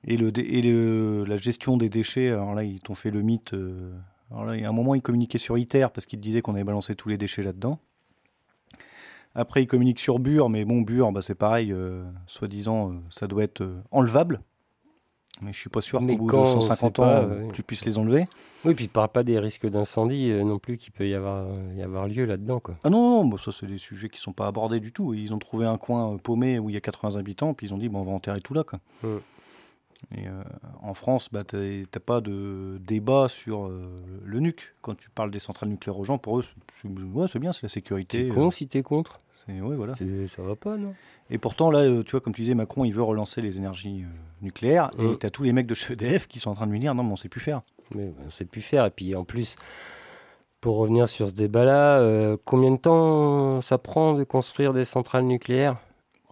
[0.06, 3.54] Et, le, et le, la gestion des déchets, alors là ils t'ont fait le mythe.
[3.54, 3.90] Euh,
[4.30, 6.54] alors là, il y a un moment, il communiquait sur ITER parce qu'il disait qu'on
[6.54, 7.78] avait balancé tous les déchets là-dedans.
[9.34, 13.26] Après, il communique sur Bure, mais bon, Bure, bah, c'est pareil, euh, soi-disant, euh, ça
[13.26, 14.42] doit être enlevable.
[15.42, 18.26] Mais je suis pas sûr qu'au bout de 150 ans, tu puisses les enlever.
[18.64, 21.46] Oui, puis tu ne parles pas des risques d'incendie non plus qui peut y avoir,
[21.76, 22.60] y avoir lieu là-dedans.
[22.60, 22.76] Quoi.
[22.84, 25.12] Ah non, non ça, c'est des sujets qui ne sont pas abordés du tout.
[25.12, 27.78] Ils ont trouvé un coin paumé où il y a 80 habitants, puis ils ont
[27.78, 28.62] dit, bon, on va enterrer tout là.
[28.62, 28.78] Quoi.
[29.02, 29.20] Hum.
[30.16, 30.42] Et euh,
[30.82, 33.88] en France, bah, tu n'as pas de débat sur euh,
[34.24, 34.74] le nuque.
[34.82, 36.44] Quand tu parles des centrales nucléaires aux gens, pour eux,
[37.28, 38.28] c'est bien, c'est la sécurité.
[38.28, 39.20] C'est con euh, si tu es contre.
[39.48, 39.94] Ouais, voilà.
[39.96, 40.94] Ça va pas, non?
[41.30, 44.04] Et pourtant, là, tu vois, comme tu disais, Macron, il veut relancer les énergies
[44.42, 44.90] nucléaires.
[44.98, 46.80] Et tu as tous les mecs de chez EDF qui sont en train de lui
[46.80, 47.62] dire non, mais on sait plus faire.
[47.94, 48.86] Mais on sait plus faire.
[48.86, 49.56] Et puis en plus,
[50.60, 55.76] pour revenir sur ce débat-là, combien de temps ça prend de construire des centrales nucléaires?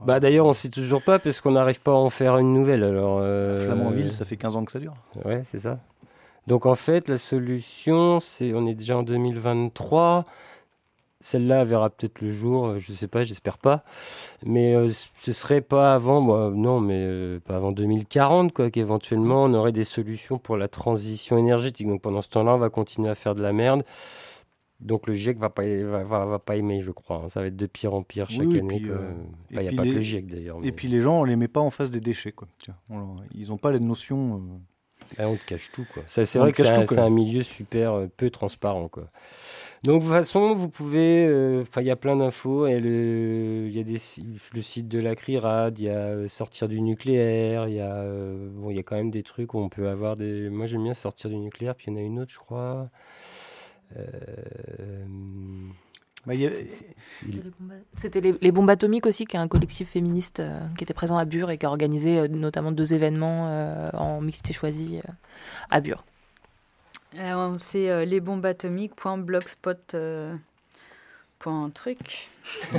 [0.05, 2.83] Bah d'ailleurs, on sait toujours pas parce qu'on n'arrive pas à en faire une nouvelle.
[2.85, 3.65] Alors, euh...
[3.65, 4.95] Flamanville, ça fait 15 ans que ça dure.
[5.25, 5.79] Ouais, c'est ça.
[6.47, 10.27] Donc en fait, la solution, c'est on est déjà en 2023.
[11.21, 13.85] Celle-là verra peut-être le jour, euh, je sais pas, j'espère pas.
[14.45, 19.45] Mais euh, ce serait pas avant, bah, non, mais euh, pas avant 2040, quoi, qu'éventuellement
[19.45, 21.87] on aurait des solutions pour la transition énergétique.
[21.87, 23.85] Donc pendant ce temps-là, on va continuer à faire de la merde.
[24.83, 27.23] Donc le GIEC va pas, va, va, pas aimer, je crois.
[27.25, 27.29] Hein.
[27.29, 28.83] Ça va être de pire en pire chaque année.
[28.87, 29.13] Euh,
[29.51, 30.59] il n'y a pas que le GIEC d'ailleurs.
[30.63, 32.33] Et puis les gens, on les met pas en face des déchets.
[32.33, 32.49] Quoi.
[33.35, 34.37] ils n'ont pas la notion.
[34.37, 35.87] Euh, ah, on te cache tout.
[35.93, 36.03] Quoi.
[36.07, 38.89] C'est vrai que c'est un, milieu super euh, peu transparent.
[38.89, 39.09] Quoi.
[39.85, 41.61] Donc de toute façon, vous pouvez.
[41.61, 42.67] Enfin, il y a plein d'infos.
[42.67, 43.99] Il y a des,
[44.55, 48.05] le site de la CRIRAD, il y a sortir du nucléaire, il y, a,
[48.53, 50.49] bon, y a quand même des trucs où on peut avoir des.
[50.51, 52.89] Moi j'aime bien sortir du nucléaire, puis il y en a une autre, je crois.
[53.97, 55.05] Euh,
[56.25, 56.35] bah,
[57.97, 61.25] c'était les, bombes atomiques aussi, qui est un collectif féministe euh, qui était présent à
[61.25, 65.01] Bure et qui a organisé euh, notamment deux événements en mixité choisie
[65.71, 66.05] à Bure.
[67.59, 70.39] C'est lesbombesatomiques.blogspot.com
[71.43, 72.31] point truc.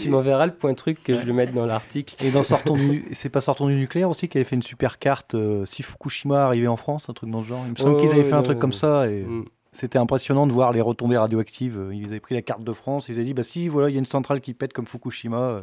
[0.00, 2.16] tu m'enverras le point truc que je le mette dans l'article.
[2.24, 3.04] Et dans Sortons du...
[3.12, 6.44] c'est pas Sortons du nucléaire aussi qui avait fait une super carte euh, si Fukushima
[6.44, 7.62] arrivait en France, un truc dans ce genre.
[7.66, 9.44] Il me semble qu'ils avaient fait un truc comme ça et mm.
[9.72, 11.90] c'était impressionnant de voir les retombées radioactives.
[11.92, 13.96] Ils avaient pris la carte de France, ils avaient dit bah si voilà il y
[13.96, 15.62] a une centrale qui pète comme Fukushima, euh,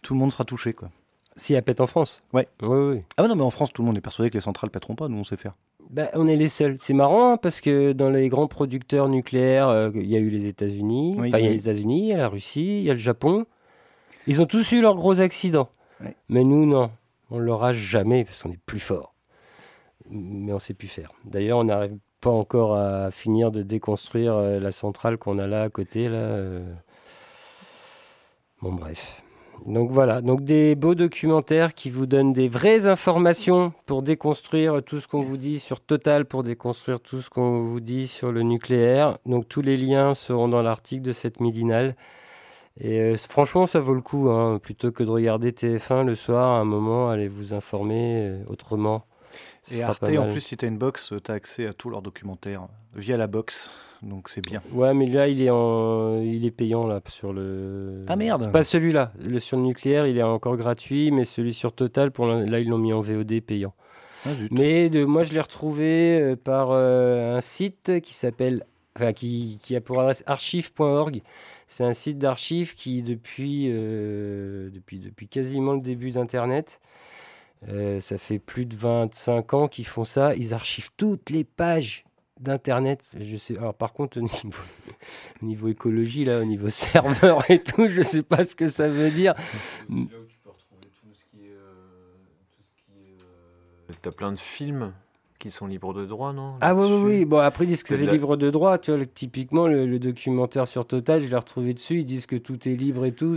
[0.00, 0.90] tout le monde sera touché quoi.
[1.38, 2.48] Si elle pète en France Ouais.
[2.62, 3.02] Oui, oui.
[3.18, 5.08] Ah non, mais en France, tout le monde est persuadé que les centrales pèteront pas,
[5.08, 5.52] nous on sait faire.
[5.90, 6.76] Bah, on est les seuls.
[6.80, 10.30] C'est marrant hein, parce que dans les grands producteurs nucléaires, euh, il y a eu
[10.30, 12.94] les États-Unis, il y a les États-Unis, il y a la Russie, il y a
[12.94, 13.46] le Japon.
[14.26, 15.68] Ils ont tous eu leurs gros accidents.
[16.28, 16.90] Mais nous, non.
[17.30, 19.14] On l'aura jamais parce qu'on est plus fort.
[20.10, 21.12] Mais on sait plus faire.
[21.24, 25.62] D'ailleurs, on n'arrive pas encore à finir de déconstruire euh, la centrale qu'on a là
[25.62, 26.08] à côté.
[26.08, 26.18] Là.
[26.18, 26.74] Euh.
[28.62, 29.22] Bon, bref.
[29.64, 35.00] Donc voilà, donc des beaux documentaires qui vous donnent des vraies informations pour déconstruire tout
[35.00, 38.42] ce qu'on vous dit sur Total, pour déconstruire tout ce qu'on vous dit sur le
[38.42, 39.18] nucléaire.
[39.26, 41.96] Donc tous les liens seront dans l'article de cette midinale.
[42.78, 46.58] Et euh, franchement, ça vaut le coup, hein, plutôt que de regarder TF1 le soir,
[46.58, 49.04] à un moment, allez vous informer euh, autrement.
[49.70, 52.02] Et Arte, en plus, si tu as une box, tu as accès à tous leurs
[52.02, 53.70] documentaires via la box
[54.02, 54.62] donc c'est bien.
[54.72, 56.20] Ouais, mais là, il est, en...
[56.20, 58.04] il est payant là, sur le.
[58.08, 59.12] Ah merde Pas celui-là.
[59.18, 62.68] Le sur le nucléaire, il est encore gratuit, mais celui sur Total, pour là, ils
[62.68, 63.74] l'ont mis en VOD payant.
[64.24, 68.64] Ah, mais de, moi, je l'ai retrouvé euh, par euh, un site qui s'appelle.
[68.96, 71.20] Enfin, qui, qui, a pour adresse archive.org.
[71.68, 76.80] C'est un site d'archives qui, depuis, euh, depuis, depuis quasiment le début d'Internet,
[78.00, 80.34] ça fait plus de 25 ans qu'ils font ça.
[80.34, 82.04] Ils archivent toutes les pages
[82.40, 83.02] d'internet.
[83.18, 84.62] Je sais alors par contre au niveau,
[85.42, 88.88] au niveau, écologie là au niveau serveur et tout je sais pas ce que ça
[88.88, 89.34] veut dire.
[89.88, 92.14] C'est là où tu peux retrouver tout ce qui est, euh,
[92.50, 93.94] tout ce qui est euh...
[94.02, 94.92] t'as plein de films
[95.38, 97.24] qui sont libres de droit, non Ah oui, oui, oui.
[97.24, 98.78] Bon, après, ils disent que c'est libre de droit.
[98.78, 102.00] Tu vois, typiquement, le, documentaire sur Total, je l'ai retrouvé dessus.
[102.00, 103.36] Ils disent que tout est libre et tout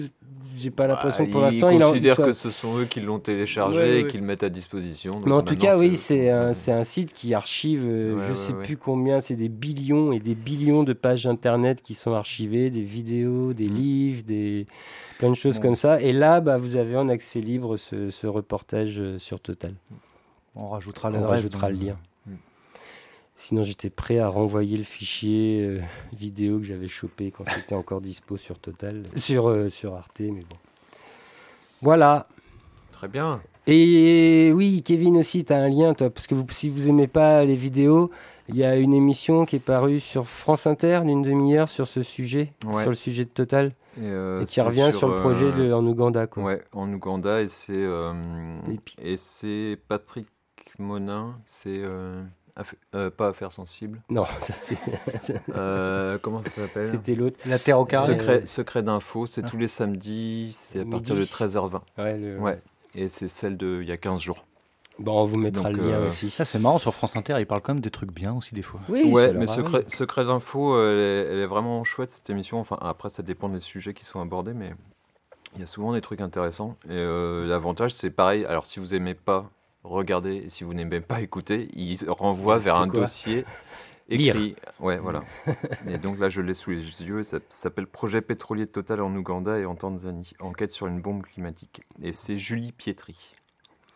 [0.57, 1.69] j'ai pas l'impression pour bah, l'instant.
[1.69, 5.11] Ils considèrent que ce sont eux qui l'ont téléchargé et qui le mettent à disposition.
[5.25, 8.77] Mais en tout cas, oui, c'est un, un, site qui archive, euh, je sais plus
[8.77, 13.53] combien, c'est des billions et des billions de pages internet qui sont archivées, des vidéos,
[13.53, 13.73] des mm.
[13.73, 14.67] livres, des
[15.17, 16.01] plein de choses comme ça.
[16.01, 19.73] Et là, bah, vous avez en accès libre ce, ce reportage euh, sur Total.
[20.61, 21.97] On rajoutera, On rajoutera le lien.
[23.37, 25.79] Sinon, j'étais prêt à renvoyer le fichier euh,
[26.11, 30.41] vidéo que j'avais chopé quand c'était encore dispo sur Total, sur, euh, sur Arte, mais
[30.41, 30.57] bon.
[31.81, 32.27] Voilà.
[32.91, 33.41] Très bien.
[33.65, 37.07] Et oui, Kevin aussi, tu as un lien, toi, parce que vous, si vous aimez
[37.07, 38.11] pas les vidéos,
[38.49, 42.03] il y a une émission qui est parue sur France Inter, d'une demi-heure, sur ce
[42.03, 45.87] sujet, sur le sujet de Total, et, euh, qui revient sur, le projet de, en
[45.87, 46.27] Ouganda.
[46.27, 46.43] Quoi.
[46.43, 47.87] Ouais, en Ouganda, et c'est
[49.01, 50.27] et c'est Patrick
[50.79, 51.83] Monin, c'est
[52.95, 54.01] euh, pas affaire sensible.
[54.09, 54.25] Non,
[55.55, 56.87] euh, comment ça s'appelle?
[56.87, 57.39] C'était l'autre.
[57.45, 58.13] La Terre au carré.
[58.13, 61.81] Secret, secret d'info, c'est tous les samedis, c'est à partir de 13h20.
[61.97, 62.61] Ouais, ouais.
[62.95, 64.45] Et c'est celle de il y a 15 jours.
[64.97, 66.29] Bon, on vous mettra le lien euh, aussi.
[66.29, 68.61] Ça, c'est marrant, sur France Inter, ils parlent quand même des trucs bien aussi, des
[68.61, 68.81] fois.
[68.89, 70.97] Oui, ouais, mais Secret, secret d'info, elle,
[71.31, 72.59] elle, est vraiment chouette, cette émission.
[72.59, 74.73] Enfin, après, ça dépend des sujets qui sont abordés, mais
[75.55, 76.75] il y a souvent des trucs intéressants.
[76.89, 78.43] Et l'avantage, c'est pareil.
[78.43, 79.49] Alors, si vous aimez pas
[79.83, 83.45] regardez, et si vous n'aimez pas écouter, il renvoie vers un dossier
[84.09, 84.55] écrit.
[84.79, 85.23] Ouais, voilà.
[85.87, 87.23] et donc là, je l'ai sous les yeux.
[87.23, 90.31] Ça s'appelle Projet pétrolier total en Ouganda et en Tanzanie.
[90.39, 91.81] Enquête sur une bombe climatique.
[92.01, 93.35] Et c'est Julie Pietri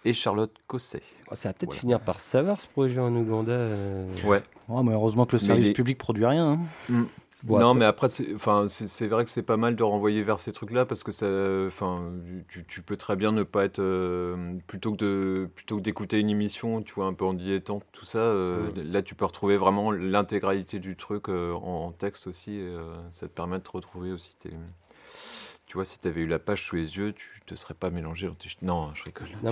[0.05, 1.01] et Charlotte Cosset.
[1.31, 3.51] Oh, ça va peut-être finir par savoir ce projet en Ouganda.
[3.51, 4.07] Euh.
[4.25, 4.43] Ouais.
[4.69, 6.53] mais heureusement que le service public produit rien.
[6.53, 6.59] Hein.
[6.89, 7.03] Mm
[7.47, 11.03] non, mais après, c'est vrai que c'est pas mal de renvoyer vers ces trucs-là parce
[11.03, 11.27] que ça,
[11.67, 12.11] enfin,
[12.47, 16.19] tu, tu, peux très bien ne pas être euh, plutôt que de plutôt que d'écouter
[16.19, 18.19] une émission, tu vois, un peu en dilettante, tout ça.
[18.19, 22.55] Euh, là, tu peux retrouver vraiment l'intégralité du truc euh, en, texte aussi.
[22.55, 22.75] Et,
[23.11, 24.51] ça te permet de retrouver aussi tes.
[25.73, 27.89] Tu vois, si tu avais eu la page sous les yeux, tu te serais pas
[27.89, 28.29] mélangé.
[28.61, 29.27] Non, je rigole.
[29.41, 29.51] Non,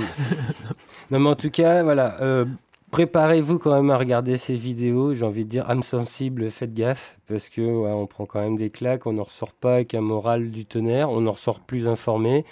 [1.20, 2.46] mais, en tout cas, voilà
[2.92, 5.16] préparez-vous quand même à regarder ces vidéos.
[5.16, 8.70] J'ai envie de dire, âme sensible, faites gaffe, parce que on prend quand même des
[8.70, 12.46] claques, on ne ressort pas avec un moral du tonnerre, on en ressort plus informé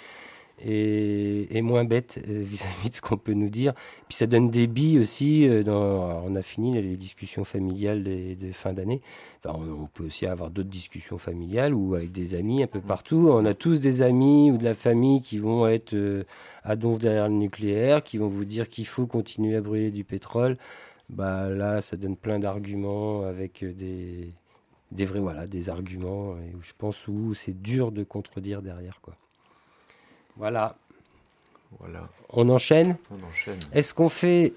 [0.64, 3.72] et, moins bête euh, vis-à-vis de ce qu'on peut nous dire.
[4.08, 5.48] Puis ça donne des billes aussi.
[5.48, 9.00] Euh, dans, on a fini les discussions familiales des, fins d'année.
[9.44, 13.28] on, peut aussi avoir d'autres discussions familiales ou avec des amis un peu partout.
[13.30, 16.24] On a tous des amis ou de la famille qui vont être euh,
[16.64, 20.04] à donf derrière le nucléaire, qui vont vous dire qu'il faut continuer à brûler du
[20.04, 20.56] pétrole.
[21.08, 24.32] Bah là, ça donne plein d'arguments avec des,
[24.92, 26.36] des vrais voilà, des arguments.
[26.38, 29.16] Et où je pense où c'est dur de contredire derrière quoi.
[30.36, 30.74] Voilà.
[31.78, 32.08] Voilà.
[32.32, 32.96] On enchaîne?
[33.10, 33.58] On enchaîne.
[33.72, 34.52] Est-ce qu'on fait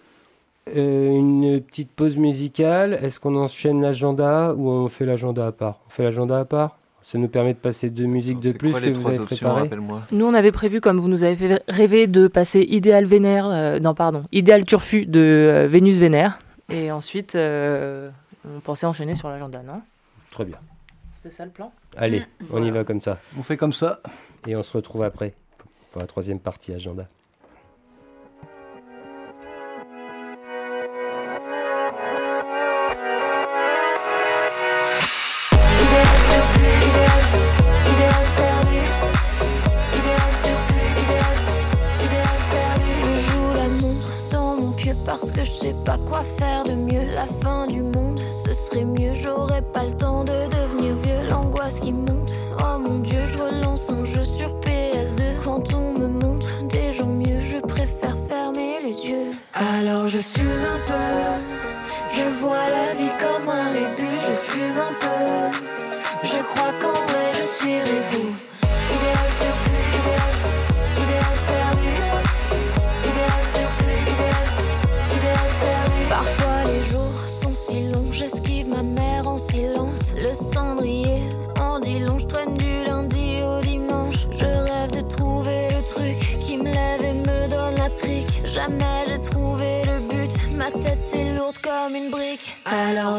[0.76, 3.00] euh, une petite pause musicale?
[3.02, 5.80] Est-ce qu'on enchaîne l'agenda ou on fait l'agenda à part?
[5.88, 6.78] On fait l'agenda à part?
[7.04, 9.70] Ça nous permet de passer deux musiques de plus que vous avez préparées?
[10.12, 13.80] Nous, on avait prévu, comme vous nous avez fait rêver, de passer Idéal Vénère, euh,
[13.80, 19.62] non pardon, Idéal Turfu de euh, Vénus Vénère, et ensuite on pensait enchaîner sur l'agenda,
[19.64, 19.82] non?
[20.32, 20.58] Très bien.
[21.14, 21.72] C'était ça le plan?
[21.98, 22.46] Allez, mm.
[22.52, 23.18] on y va comme ça.
[23.38, 24.02] On fait comme ça.
[24.48, 25.34] Et on se retrouve après
[25.94, 27.08] pour la troisième partie agenda.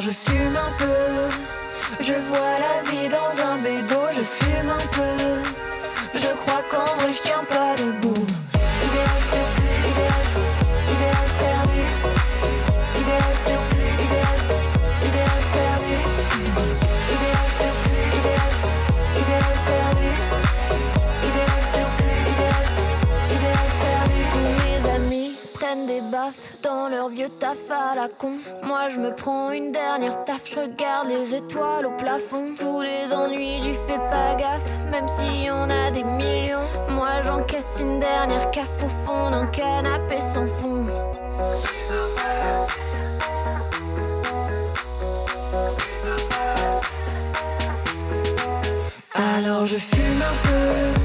[0.01, 2.01] Je fume un peu.
[2.01, 6.19] Je vois la vie dans un bédo, je fume un peu.
[6.19, 8.27] Je crois qu'en vrai je tiens pas debout.
[26.63, 28.39] dans leur vieux taf à la con.
[28.95, 32.55] Je me prends une dernière taf, je regarde les étoiles au plafond.
[32.57, 36.69] Tous les ennuis, j'y fais pas gaffe, même si on a des millions.
[36.91, 40.87] Moi j'encaisse une dernière caf au fond d'un canapé sans fond.
[49.15, 51.04] Alors je fume un peu.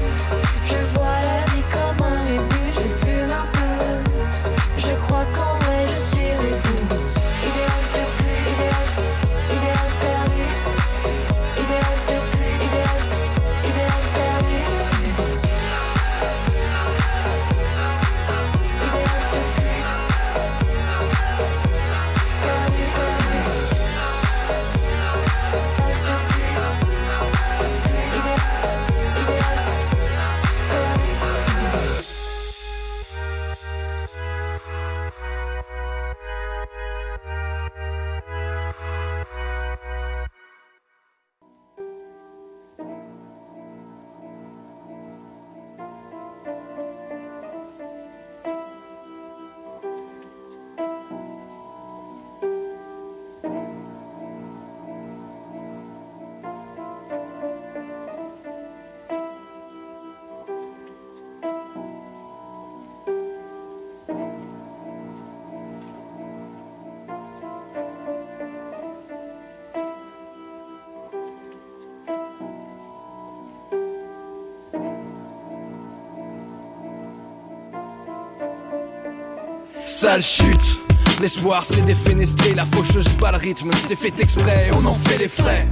[80.00, 80.80] Sale chute,
[81.20, 85.28] l'espoir s'est défenestré, la faucheuse bat le rythme, c'est fait exprès, on en fait les
[85.28, 85.68] frais.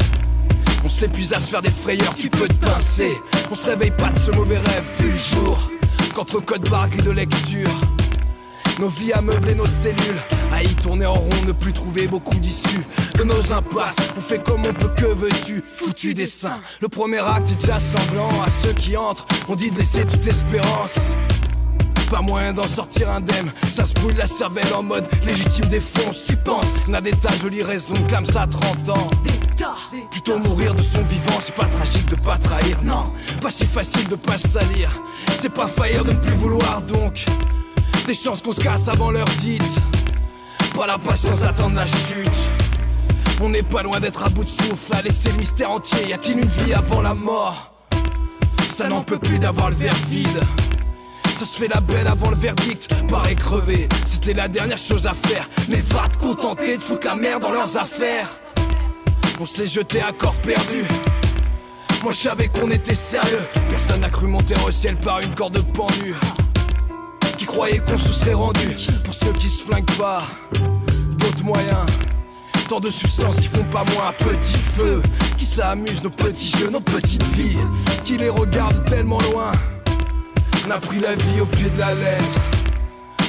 [0.84, 3.18] On s'épuise à se faire des frayeurs, tu peux te pincer.
[3.50, 5.70] On se réveille pas de ce mauvais rêve, vu le jour.
[6.14, 7.70] Qu'entre code barre de lecture,
[8.78, 10.20] nos vies à meubler nos cellules,
[10.52, 13.96] à y tourner en rond, ne plus trouver beaucoup d'issues de nos impasses.
[14.14, 15.64] On fait comme on peut, que veux-tu?
[15.78, 16.60] Foutu dessin.
[16.82, 19.26] Le premier acte est déjà sanglant à ceux qui entrent.
[19.48, 20.98] On dit de laisser toute espérance
[22.08, 23.50] pas moyen d'en sortir indemne.
[23.70, 26.24] Ça se brûle la cervelle en mode légitime défense.
[26.26, 29.08] Tu penses n'a des tas jolies raisons, clame ça à 30 ans.
[30.10, 33.12] Plutôt mourir de son vivant, c'est pas tragique de pas trahir, non.
[33.40, 34.90] Pas si facile de pas salir.
[35.38, 37.26] C'est pas faillir de ne plus vouloir donc.
[38.06, 39.62] Des chances qu'on se casse avant l'heure dite.
[40.74, 42.30] Pas la patience d'attendre la chute.
[43.40, 46.08] On n'est pas loin d'être à bout de souffle, à laisser le mystère entier.
[46.08, 47.72] Y a-t-il une vie avant la mort?
[48.70, 50.40] Ça n'en peut plus d'avoir le verre vide.
[51.38, 53.88] Ça se fait la belle avant le verdict, paraît crevé.
[54.06, 55.48] C'était la dernière chose à faire.
[55.68, 58.28] Mais va te contenter de foutre la merde dans leurs affaires.
[59.38, 60.82] On s'est jeté à corps perdu.
[62.02, 63.38] Moi je savais qu'on était sérieux.
[63.70, 66.16] Personne n'a cru monter au ciel par une corde pendue.
[67.36, 68.74] qui croyaient qu'on se serait rendu.
[69.04, 70.18] Pour ceux qui se flinguent pas,
[71.18, 71.86] d'autres moyens.
[72.68, 75.00] Tant de substances qui font pas moins un petit feu.
[75.36, 77.58] Qui s'amusent nos petits jeux, nos petites vies.
[78.04, 79.52] Qui les regardent tellement loin.
[80.68, 82.38] On a pris la vie au pied de la lettre.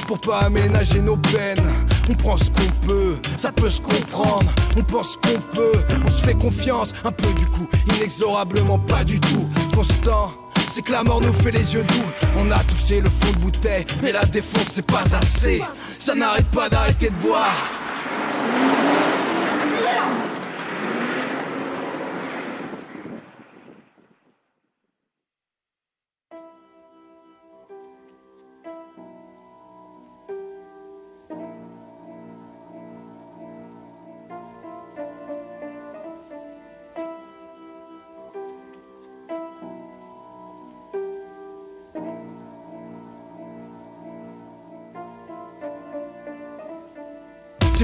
[0.06, 1.72] Pour pas aménager nos peines.
[2.10, 4.52] On prend ce qu'on peut, ça peut se comprendre.
[4.76, 6.92] On pense qu'on peut, on se fait confiance.
[7.02, 7.66] Un peu du coup,
[7.96, 9.48] inexorablement pas du tout.
[9.74, 10.32] Constant
[10.70, 12.04] c'est que la mort nous fait les yeux doux.
[12.36, 15.62] On a touché le fond de bouteille, mais la défonce c'est pas assez.
[15.98, 17.56] Ça n'arrête pas d'arrêter de boire.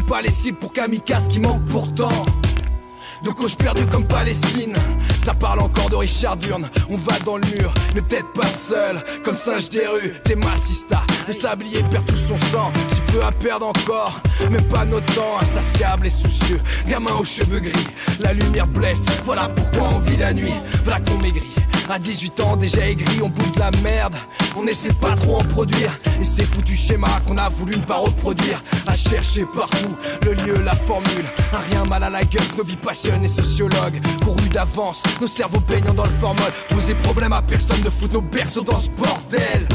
[0.06, 2.24] Pas les cibles pour kamikaze qui manquent pourtant.
[3.22, 4.74] De causes perdues comme Palestine.
[5.24, 6.68] Ça parle encore de Richard Durne.
[6.90, 9.02] On va dans le mur, mais peut-être pas seul.
[9.24, 11.02] Comme singe des rues, t'es massista.
[11.26, 12.72] Le sablier perd tout son sang.
[12.88, 15.38] Si peu à perdre encore, mais pas notre temps.
[15.40, 17.88] Insatiable et soucieux, gamin aux cheveux gris.
[18.20, 20.54] La lumière blesse, voilà pourquoi on vit la nuit.
[20.84, 21.54] Voilà qu'on maigrit.
[21.88, 24.16] À 18 ans, déjà aigri, on bouffe de la merde.
[24.56, 25.98] On essaie pas trop en produire.
[26.20, 28.62] Et c'est foutu schéma qu'on a voulu ne pas reproduire.
[28.86, 31.24] À chercher partout le lieu, la formule.
[31.70, 34.00] Rien mal à la gueule, nos vies passionnent sociologues.
[34.24, 36.52] Couru d'avance, nos cerveaux baignant dans le formol.
[36.68, 39.68] Poser problème à personne de foutre nos berceaux dans ce bordel.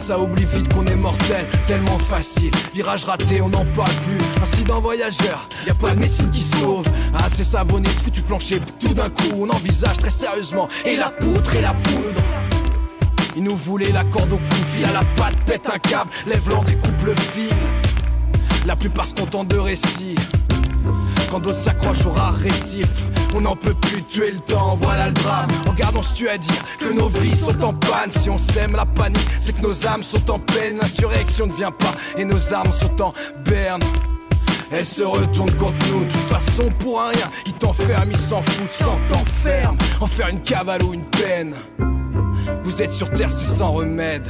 [0.00, 2.52] Ça oublie vite qu'on est mortel, tellement facile.
[2.72, 4.18] Virage raté, on n'en parle plus.
[4.40, 6.86] Incident voyageur, y a pas de médecine qui sauve.
[7.14, 10.68] Assez savonné, ce foutu plancher, tout d'un coup, on envisage très sérieusement.
[10.84, 12.22] Et la poutre et la poudre.
[13.36, 16.48] Ils nous voulaient la corde au cou, fil à la patte, pète un câble, lève
[16.48, 17.54] l'angle et coupe le fil.
[18.66, 20.16] La plupart se contentent de récits.
[21.30, 22.88] Quand d'autres s'accrochent au rare récif,
[23.34, 25.50] on n'en peut plus tuer le temps, voilà le drame.
[25.66, 28.10] Regardons ce tu as dire que nos vies sont en panne.
[28.10, 30.78] Si on sème la panique, c'est que nos âmes sont en peine.
[30.80, 33.12] L'insurrection ne vient pas et nos armes sont en
[33.44, 33.82] berne.
[34.70, 37.30] Elle se retourne contre nous, de toute façon pour un rien.
[37.46, 39.76] Ils t'enferment, ils s'en foutent, sans t'enferme.
[40.00, 41.54] En faire une cavale ou une peine.
[42.62, 44.26] Vous êtes sur terre, c'est sans remède.